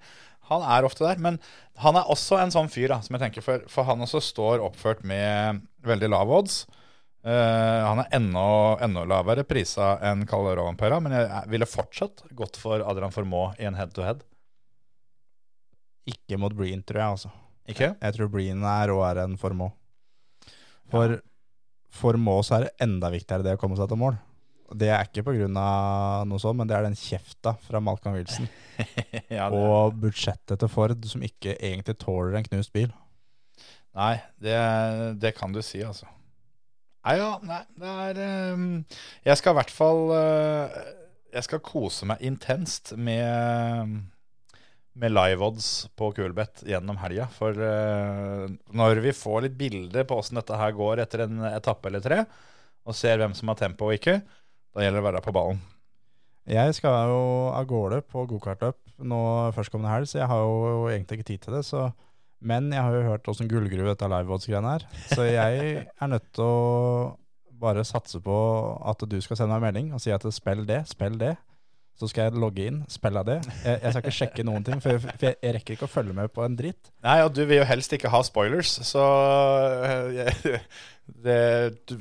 [0.52, 1.22] han er ofte der.
[1.24, 1.40] Men
[1.82, 4.64] han er også en sånn fyr da, som jeg tenker for, for han også står
[4.68, 6.66] oppført med veldig lav odds.
[7.22, 8.44] Eh, han er enda,
[8.82, 13.68] enda lavere prisa enn Kalle Rovanpera, men jeg ville fortsatt gått for Adrian Formå i
[13.70, 14.24] en head-to-head.
[16.10, 17.34] Ikke mot Breen, tror jeg, altså.
[17.70, 17.92] Ikke?
[17.94, 19.70] Jeg tror Breen er råere enn en Formå.
[20.92, 21.20] For
[21.94, 24.18] Formå så er det enda viktigere det å komme seg til mål.
[24.72, 25.48] Det er ikke pga.
[25.52, 28.48] noe sånt, men det er den kjefta fra Malcolm Wilson.
[29.38, 32.90] ja, Og budsjettet til Ford, som ikke egentlig tåler en knust bil.
[34.00, 34.58] Nei, det,
[35.20, 36.08] det kan du si, altså.
[37.02, 38.18] Nei, ja, nei, det er
[38.54, 38.66] um,
[39.26, 40.76] Jeg skal i hvert fall uh,
[41.34, 44.02] Jeg skal kose meg intenst med
[45.02, 47.30] med live-odds på Kulbeth gjennom helga.
[47.32, 51.88] For uh, når vi får litt bilder på åssen dette her går etter en etappe
[51.88, 52.18] eller tre,
[52.84, 54.18] og ser hvem som har tempo og ikke,
[54.76, 55.62] da gjelder det å være på ballen.
[56.52, 57.24] Jeg skal jo
[57.56, 59.22] av gårde på gokartløp nå
[59.56, 61.64] førstkommende helg, så jeg har jo egentlig ikke tid til det.
[61.68, 61.88] Så,
[62.42, 64.86] men jeg har jo hørt åssen gullgruve dette liveodds-greiene er.
[65.14, 67.18] Så jeg er nødt til å
[67.62, 68.36] bare satse på
[68.90, 71.36] at du skal sende meg en melding og si at spill det, spill det.
[72.02, 73.36] Så skal jeg logge inn, spille det.
[73.62, 76.16] Jeg, jeg skal ikke sjekke noen ting, for jeg, for jeg rekker ikke å følge
[76.18, 76.90] med på en dritt.
[77.06, 79.04] Nei, og du vil jo helst ikke ha spoilers, så
[79.86, 80.56] eh,
[81.28, 81.38] det,
[81.86, 82.00] du,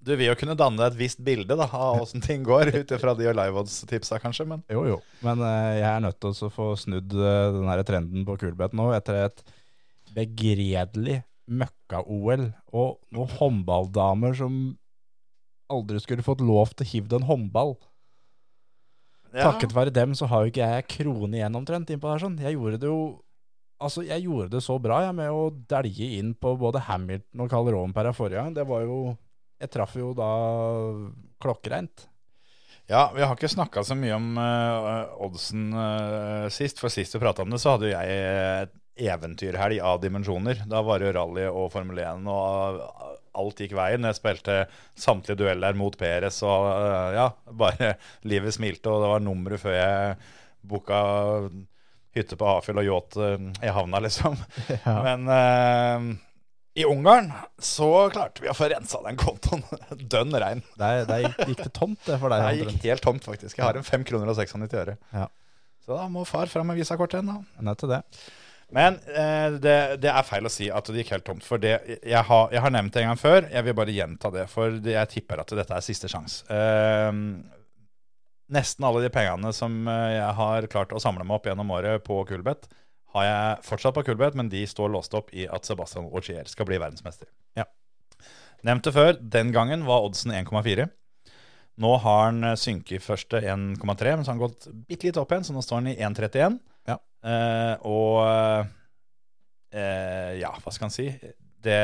[0.00, 3.12] du vil jo kunne danne et visst bilde da, av åssen ting går, ut ifra
[3.16, 4.46] de og live-odds-tipsa, kanskje.
[4.48, 4.98] Men Jo, jo.
[5.24, 8.76] Men uh, jeg er nødt til å få snudd uh, den her trenden på kulbeth
[8.76, 9.44] nå, etter et
[10.16, 11.20] begredelig
[11.50, 14.60] møkka-OL, og noen håndballdamer som
[15.70, 17.76] aldri skulle fått lov til å hive en håndball.
[19.30, 22.38] Takket være dem så har jo ikke jeg krone igjen omtrent innpå der sånn.
[22.42, 23.02] Jeg gjorde det jo
[23.80, 27.46] Altså, jeg gjorde det så bra jeg med å dælje inn på både Hamilton og
[27.48, 28.50] Karl Rovenpera forrige gang.
[28.52, 29.14] Det var jo
[29.60, 30.30] Jeg traff jo da
[31.40, 32.06] klokkereint.
[32.90, 36.80] Ja, vi har ikke snakka så mye om uh, oddsen uh, sist.
[36.82, 40.64] For sist vi prata om det, så hadde jeg et eventyrhelg av dimensjoner.
[40.68, 42.80] Da var det jo rally og Formel 1, og
[43.40, 44.08] alt gikk veien.
[44.08, 44.56] Jeg spilte
[44.98, 47.28] samtlige dueller mot Peres, og uh, ja,
[47.62, 47.94] bare
[48.32, 48.90] livet smilte.
[48.90, 50.16] Og det var nummeret før jeg
[50.66, 51.04] booka
[52.16, 54.36] hytte på Hafjell og yacht eh, i havna, liksom.
[55.06, 56.08] Men eh,
[56.80, 59.64] i Ungarn så klarte vi å få rensa den kontoen
[60.12, 60.62] dønn rein.
[60.80, 62.46] Det, det, gikk, det tomt det for deg.
[62.46, 63.58] Det gikk helt tomt, faktisk.
[63.58, 64.96] Jeg har en 5 kroner og 96 øre.
[65.12, 65.28] Ja.
[65.84, 67.64] Så da må far fram med visakortet igjen, da.
[67.70, 68.00] Nødt til det.
[68.70, 71.46] Men eh, det, det er feil å si at det gikk helt tomt.
[71.46, 73.48] For det, jeg, har, jeg har nevnt det en gang før.
[73.50, 76.44] Jeg vil bare gjenta det, for jeg tipper at dette er siste sjanse.
[76.54, 77.10] Eh,
[78.54, 82.06] nesten alle de pengene som eh, jeg har klart å samle meg opp gjennom året
[82.06, 82.70] på Kulbeth,
[83.14, 86.68] har jeg fortsatt på Kulbeth, men de står låst opp i at Sebastian Ogier skal
[86.68, 87.30] bli verdensmester.
[87.58, 87.66] Ja.
[88.66, 90.86] Nevnte før, den gangen var oddsen 1,4.
[91.80, 95.20] Nå har han eh, synket i første 1,3, men så har han gått bitte litt
[95.20, 96.58] opp igjen, så nå står han i 1,31.
[96.90, 96.98] Ja.
[97.30, 98.20] Eh, og
[99.72, 101.08] eh, ja, hva skal han si?
[101.60, 101.80] Det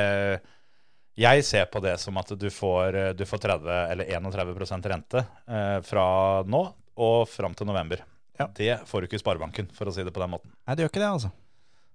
[1.16, 5.24] Jeg ser på det som at du får, eh, du får 30 eller 31% rente
[5.48, 6.06] eh, fra
[6.44, 6.62] nå
[6.96, 8.04] og fram til november.
[8.38, 8.50] Ja.
[8.56, 10.52] Det får du ikke i Sparebanken, for å si det på den måten.
[10.66, 11.32] Nei, det gjør ikke det, altså.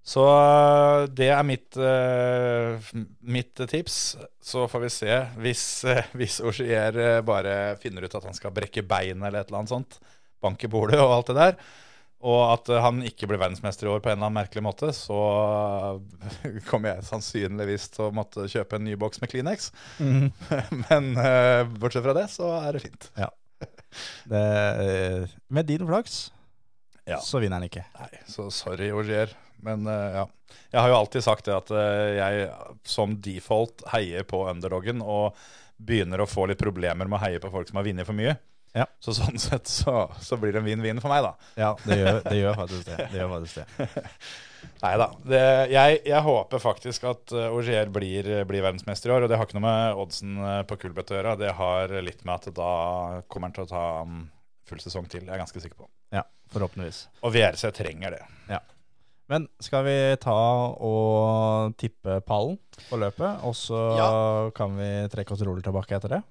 [0.01, 2.89] Så øh, det er mitt, øh,
[3.21, 4.17] mitt tips.
[4.41, 5.19] Så får vi se.
[5.37, 9.61] Hvis, øh, hvis Ogier bare finner ut at han skal brekke beinet eller et eller
[9.61, 9.99] annet sånt,
[10.41, 11.55] banke bordet og alt det der,
[12.21, 15.17] og at han ikke blir verdensmester i år på en eller annen merkelig måte, så
[16.69, 19.71] kommer jeg sannsynligvis til å måtte kjøpe en ny boks med Kleenex.
[20.85, 23.09] Men øh, bortsett fra det, så er det fint.
[24.31, 24.43] det
[24.85, 26.31] eh, med din flaks
[27.07, 27.17] Ja.
[27.23, 27.83] så vinner han ikke.
[27.99, 29.33] Nei, så sorry, Ogier.
[29.61, 30.27] Men uh, ja.
[30.71, 32.47] Jeg har jo alltid sagt det at uh, jeg
[32.87, 35.37] som default heier på underdogen og
[35.81, 38.35] begynner å få litt problemer med å heie på folk som har vunnet for mye.
[38.77, 38.85] Ja.
[39.03, 41.33] Så sånn sett så, så blir det en vinn-vinn for meg, da.
[41.59, 42.97] Ja, det gjør, det gjør faktisk det.
[43.11, 44.05] det, gjør faktisk det.
[44.83, 45.07] Nei da.
[45.71, 49.25] Jeg, jeg håper faktisk at Augier blir, blir verdensmester i år.
[49.25, 51.37] Og det har ikke noe med oddsen eh, på Kulbeth å gjøre.
[51.41, 52.73] Det har litt med at da
[53.27, 54.21] kommer han til å ta mm,
[54.69, 55.25] full sesong til.
[55.25, 55.89] Jeg er ganske sikker på.
[56.13, 57.07] Ja, forhåpentligvis.
[57.25, 58.23] Og VRC trenger det.
[59.31, 60.35] Men skal vi ta
[60.75, 62.57] og tippe pallen
[62.89, 64.09] på løpet, og så Ja.
[64.51, 66.21] kan vi trekke oss rolig tilbake etter det?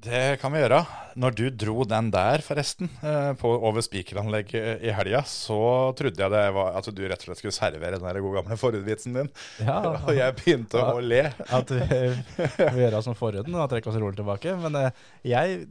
[0.00, 0.78] Det kan vi gjøre.
[1.20, 5.58] Når du dro den der, forresten, eh, på, over spikeranlegget i helga, så
[5.98, 8.56] trodde jeg det var at du rett og slett skulle servere den der gode gamle
[8.60, 9.28] forhudvitsen din.
[9.66, 10.94] Ja, Og jeg begynte Ja.
[10.94, 11.24] å le.
[11.52, 14.54] At vi vil gjøre som forhuden og trekke oss rolig tilbake.
[14.62, 15.66] Men eh, jeg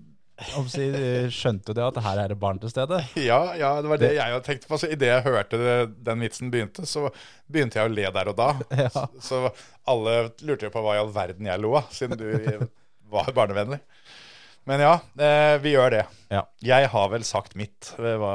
[1.34, 3.02] skjønte jo det at her er det barn til stede.
[3.20, 4.78] Ja, ja, det var det jeg jo tenkte på.
[4.80, 7.08] Så idet jeg hørte det, den vitsen begynte, så
[7.50, 8.52] begynte jeg å le der og da.
[8.86, 9.08] Ja.
[9.26, 9.48] Så
[9.90, 12.30] alle lurte jo på hva i all verden jeg lo av, siden du
[13.16, 13.82] var barnevennlig.
[14.70, 16.04] Men ja, eh, vi gjør det.
[16.30, 16.44] Ja.
[16.62, 17.90] Jeg har vel sagt mitt.
[17.98, 18.34] eh, Hva,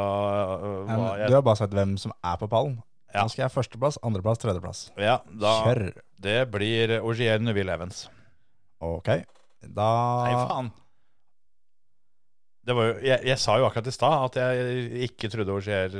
[0.89, 2.81] hva jeg, du har bare sagt hvem som er på pallen.
[3.15, 3.23] Ja.
[3.23, 4.81] Nå skal jeg førsteplass, andreplass, tredjeplass.
[4.99, 5.85] ja, da, Kjør!
[6.25, 8.09] Det blir Ogier Neville Evans.
[8.83, 9.13] Ok.
[9.63, 9.87] Da
[10.27, 10.73] Nei, faen.
[12.65, 15.99] Det var jo, jeg, jeg sa jo akkurat i stad at jeg ikke trodde Ogier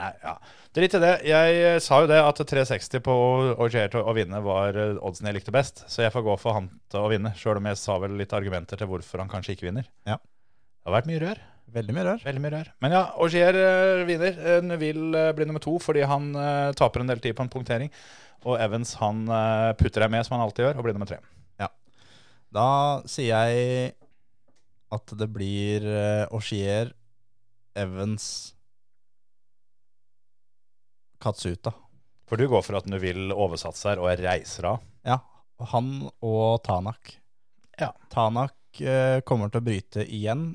[0.00, 0.34] Nei, ja.
[0.76, 1.12] Drit i det.
[1.28, 3.14] Jeg sa jo det at 360 på
[3.60, 5.84] Ogier til å vinne var eh, oddsen jeg likte best.
[5.92, 8.32] Så jeg får gå for han til å vinne, sjøl om jeg sa vel litt
[8.36, 9.90] argumenter til hvorfor han kanskje ikke vinner.
[10.08, 10.16] Ja.
[10.16, 11.42] Det har vært mye rør.
[11.70, 12.22] Veldig mye rør.
[12.26, 12.70] Veldig mye rør.
[12.82, 14.40] Men ja, Ogier eh, vinner.
[14.40, 17.52] Eh, Neville eh, blir nummer to fordi han eh, taper en del tid på en
[17.52, 17.92] punktering.
[18.48, 21.20] Og Evans han eh, putter deg med, som han alltid gjør, og blir nummer tre.
[22.50, 23.92] Da sier jeg
[24.90, 26.90] at det blir uh,
[27.78, 28.24] Evans,
[31.20, 31.72] Katsuta.
[32.30, 34.84] For du går for at Nuvill oversatser og reiser av.
[35.06, 35.18] Ja,
[35.72, 37.16] han og Tanak.
[37.80, 37.90] Ja.
[38.12, 40.52] Tanak eh, kommer til å bryte igjen,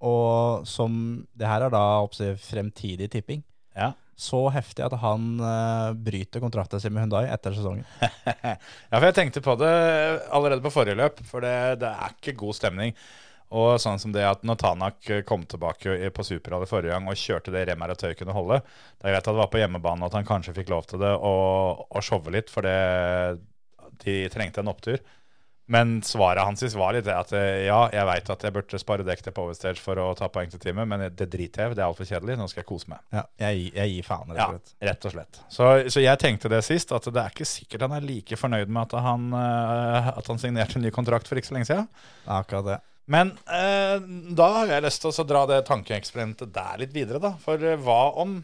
[0.00, 0.94] og som
[1.36, 3.42] Det her er da oppsett, fremtidig tipping.
[3.76, 3.92] Ja.
[4.20, 7.86] Så heftig at han eh, bryter kontrakten sin med Hundai etter sesongen.
[8.04, 8.56] ja,
[8.92, 9.72] for jeg tenkte på det
[10.28, 12.96] allerede på forrige løp, for det, det er ikke god stemning.
[13.50, 17.50] Og sånn som det at når Tanak kom tilbake på Superrally forrige gang og kjørte
[17.54, 20.14] det Remar og Tøy kunne holde Det er greit at det var på hjemmebane at
[20.14, 22.76] han kanskje fikk lov til det og, og showe litt, for det,
[24.04, 25.00] de trengte en opptur.
[25.70, 29.04] Men svaret hans var litt det at eh, ja, jeg veit at jeg burde spare
[29.06, 31.76] dekk til Powerstage for å ta poeng til teamet, men det driter jeg i.
[31.78, 32.34] Det er altfor kjedelig.
[32.40, 33.04] Nå skal jeg kose meg.
[33.14, 34.74] Ja, jeg, jeg gir faen, rett Ja, og slett.
[34.88, 35.40] rett og slett.
[35.54, 38.66] Så, så jeg tenkte det sist, at det er ikke sikkert han er like fornøyd
[38.66, 41.86] med at han, eh, at han signerte en ny kontrakt for ikke så lenge siden.
[42.26, 42.80] Akkurat det.
[43.10, 43.96] Men eh,
[44.36, 47.32] da har jeg lyst til å dra det tankeeksperimentet der litt videre, da.
[47.42, 48.36] For eh, hva om,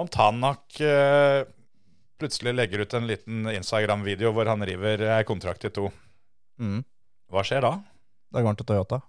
[0.00, 1.44] om Tanak eh,
[2.18, 5.90] plutselig legger ut en liten Instagram-video hvor han river eh, kontrakt i to?
[6.62, 6.82] Mm.
[7.30, 7.76] Hva skjer da?
[8.34, 9.00] Da går han til Toyota.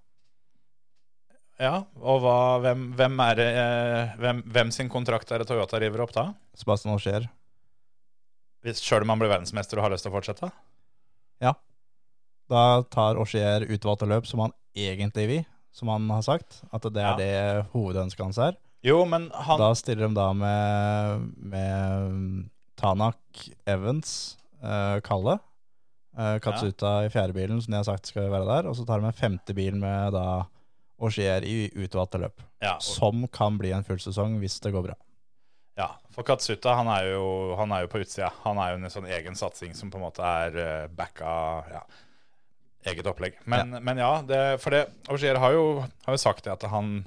[1.62, 5.80] Ja, og hva, hvem, hvem, er det, eh, hvem, hvem sin kontrakt er det Toyota
[5.80, 6.28] river opp da?
[6.60, 7.30] Sebastian Auxier.
[8.66, 10.52] Hvis Sjøl om han blir verdensmester og har lyst til å fortsette?
[12.50, 16.62] Da tar Auxier utvalgte løp som han egentlig vil, som han har sagt.
[16.74, 17.16] At det er Ja.
[17.18, 18.56] det hovedønsket hans er.
[18.84, 25.40] Jo, men han Da stiller de da med, med Tanak, Evans, uh, Kalle.
[26.18, 28.70] Uh, Katsuta i fjerde bilen, som de har sagt skal være der.
[28.70, 30.46] Og så tar de en femte bil med da
[31.02, 32.40] Auxier i utvalgte løp.
[32.62, 34.94] ja, og- Som kan bli en full sesong hvis det går bra.
[35.78, 38.32] Ja, for Katsuta han er jo, han er jo på utsida.
[38.46, 41.82] Han er jo en sånn egen satsing som på en måte er uh, backa ja,
[42.92, 43.36] eget opplegg.
[43.50, 47.06] Men ja, men ja det, for det Augier har har jo sagt det at han,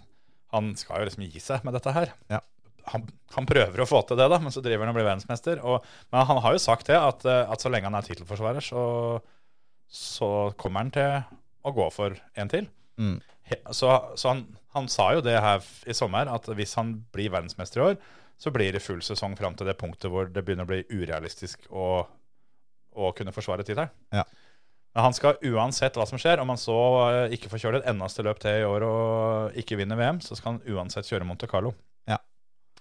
[0.55, 2.13] han skal jo liksom gi seg med dette her.
[2.33, 2.41] Ja.
[2.89, 3.03] Han,
[3.35, 5.59] han prøver å få til det, da, men så driver han og blir verdensmester.
[5.61, 8.65] Og, men han har jo sagt det, at, eh, at så lenge han er tittelforsvarer,
[8.65, 8.85] så,
[9.93, 11.19] så kommer han til
[11.69, 12.69] å gå for en til.
[12.97, 13.19] Mm.
[13.51, 14.45] He- Så, så han,
[14.77, 18.01] han sa jo det her i sommer, at hvis han blir verdensmester i år,
[18.39, 21.65] så blir det full sesong fram til det punktet hvor det begynner å bli urealistisk
[21.75, 22.07] å,
[22.95, 23.91] å kunne forsvare tittelen.
[24.15, 24.25] Ja.
[24.99, 26.77] Han skal uansett hva som skjer, om han så
[27.09, 30.35] eh, ikke får kjøre et eneste løp til i år og ikke vinner VM, så
[30.39, 31.75] skal han uansett kjøre Monte Carlo.
[32.09, 32.19] Ja.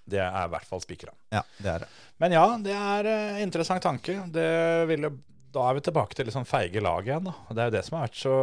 [0.08, 1.12] Det er i hvert fall spikra.
[1.36, 1.90] Ja, det er det.
[2.24, 4.16] Men ja, det er en interessant tanke.
[4.34, 4.48] Det
[4.90, 5.12] ville,
[5.54, 7.28] da er vi tilbake til sånn feige lag igjen.
[7.28, 7.36] Da.
[7.54, 8.38] Det er jo det som har vært så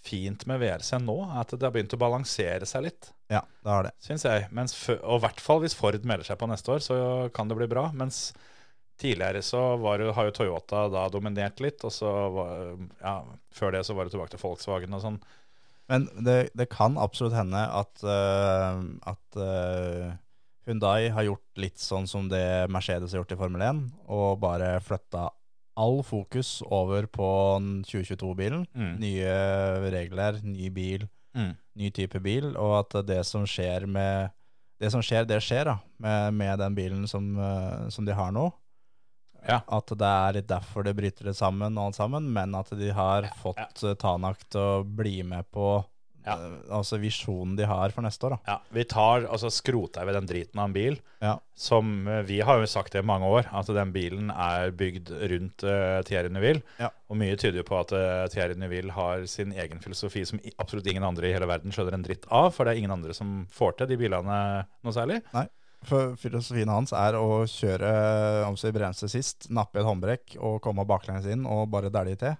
[0.00, 3.84] fint med VRC nå, at det har begynt å balansere seg litt, Ja, det har
[3.84, 3.90] det.
[4.00, 4.46] syns jeg.
[4.56, 6.96] Mens, og i hvert fall hvis Ford melder seg på neste år, så
[7.36, 7.90] kan det bli bra.
[7.92, 8.30] Mens
[9.00, 13.14] tidligere så var det, har jo Toyota da dominert litt, og så var, ja,
[13.54, 15.20] før det så var det tilbake til Volkswagen og sånn.
[15.90, 18.78] Men det, det kan absolutt hende at, uh,
[19.10, 20.12] at uh,
[20.68, 24.76] Hyundai har gjort litt sånn som det Mercedes har gjort i Formel 1, og bare
[24.86, 25.26] flytta
[25.80, 27.30] all fokus over på
[27.88, 28.66] 2022-bilen.
[28.76, 28.92] Mm.
[29.02, 29.34] Nye
[29.90, 31.08] regler, ny bil,
[31.78, 34.36] ny type bil, og at det som skjer med
[34.80, 38.30] Det som skjer, det skjer, da, med, med den bilen som, uh, som de har
[38.32, 38.46] nå.
[39.48, 39.60] Ja.
[39.68, 43.30] At det er derfor det bryter det sammen, og alt sammen, men at de har
[43.42, 43.94] fått ja.
[44.00, 45.82] Tanak til å bli med på
[46.26, 46.34] Ja.
[46.36, 48.34] eh, altså visjonen de har for neste år.
[48.36, 48.38] Da.
[48.46, 51.38] Ja, vi tar, altså skroter vi den driten av en bil, Ja.
[51.56, 55.08] som eh, vi har jo sagt det i mange år, at den bilen er bygd
[55.32, 56.60] rundt uh, Thierry Neuville.
[56.78, 56.90] Ja.
[57.08, 60.86] Og mye tyder jo på at uh, Thierry Neuville har sin egen filosofi som absolutt
[60.92, 63.46] ingen andre i hele verden skjønner en dritt av, for det er ingen andre som
[63.50, 64.42] får til de bilene
[64.84, 65.22] noe særlig.
[65.88, 67.90] For filosofien hans er å kjøre
[68.48, 72.18] om seg bremse sist, nappe i et håndbrekk og komme baklengs inn og bare dælje
[72.26, 72.36] til.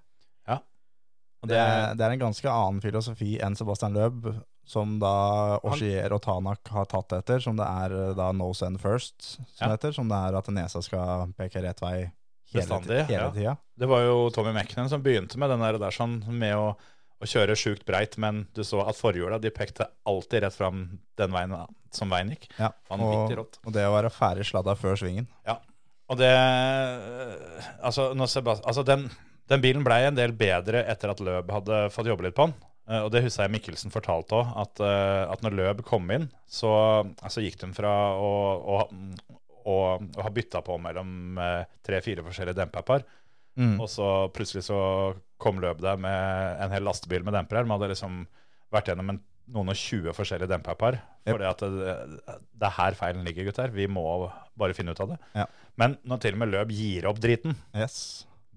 [1.40, 4.26] Og Det, er- det er en ganske annen filosofi enn Sebastian Løb,
[4.68, 8.76] som da Oshier og Tanak har tatt etter, som det er eh, da no send
[8.78, 9.16] first,
[9.56, 9.68] som Ja.
[9.70, 11.94] det heter, som det er at nesa skal peke rett vei
[12.52, 13.30] hele, Bestandig, hele ja.
[13.32, 13.56] tida.
[13.78, 17.24] Det var jo Tommy Mecknen som begynte med den der, der sånn med å, å
[17.32, 21.56] kjøre sjukt breit, men du så at forhjula de pekte alltid rett fram den veien
[21.96, 22.48] som veien gikk.
[22.58, 23.32] Ja, og,
[23.66, 25.26] og det å være ferdig sladda før svingen.
[25.46, 25.58] Ja.
[26.10, 26.30] Og det
[27.82, 29.06] Altså, når Sebast altså den,
[29.50, 32.54] den bilen blei en del bedre etter at Løb hadde fått jobbe litt på den.
[32.90, 36.28] Eh, Og det husker jeg Mikkelsen fortalte òg, at, eh, at når Løb kom inn,
[36.50, 36.72] så
[37.22, 38.80] altså gikk de fra å, å,
[39.70, 43.06] å, å ha bytta på mellom eh, tre-fire forskjellige demperpar,
[43.58, 43.80] Mm.
[43.82, 44.76] og så plutselig så
[45.42, 47.64] kom Løb der med en hel lastebil med dempere.
[47.66, 48.20] De hadde liksom
[48.72, 49.18] vært gjennom en,
[49.54, 50.98] noen og tjue forskjellige dempepar.
[51.26, 51.30] Yep.
[51.30, 51.94] For det, det,
[52.60, 53.72] det er her feilen ligger, gutter.
[53.74, 54.04] Vi må
[54.58, 55.18] bare finne ut av det.
[55.36, 55.46] Ja.
[55.80, 57.96] Men når til og med Løb gir opp driten, Yes,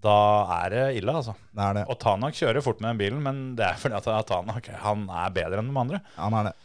[0.04, 0.18] da
[0.60, 1.34] er det ille, altså.
[1.56, 1.84] det er det.
[1.92, 5.36] Og Tanak kjører fort med den bilen, men det er fordi at Tanak han er
[5.36, 6.00] bedre enn de andre.
[6.18, 6.56] Han er det.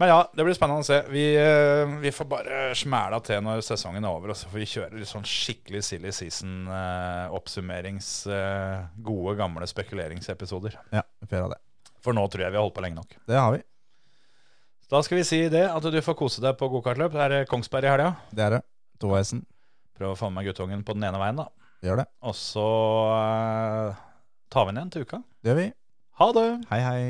[0.00, 0.98] Men ja, det blir spennende å se.
[1.12, 4.72] Vi, eh, vi får bare smæla til når sesongen er over, og så får vi
[4.72, 8.08] kjøre litt sånn skikkelig silly season-oppsummerings...
[9.04, 10.72] gode, gamle spekuleringsepisoder.
[10.94, 11.60] Ja, vi får gjøre det.
[12.04, 13.16] For nå tror jeg vi har holdt på lenge nok.
[13.28, 13.62] Det har vi.
[14.88, 17.12] Da skal vi si det, at du får kose deg på gokartløp.
[17.12, 18.12] Det er Kongsberg i helga.
[18.32, 18.60] Det er det.
[19.02, 19.42] Toveisen.
[19.98, 21.48] Prøv å få med guttungen på den ene veien, da.
[21.84, 22.06] Gjør det.
[22.24, 22.68] Og så
[23.18, 23.98] eh,
[24.50, 25.20] tar vi den igjen til uka.
[25.42, 25.66] Det gjør vi.
[26.22, 26.46] Ha det!
[26.70, 27.02] Hei, hei.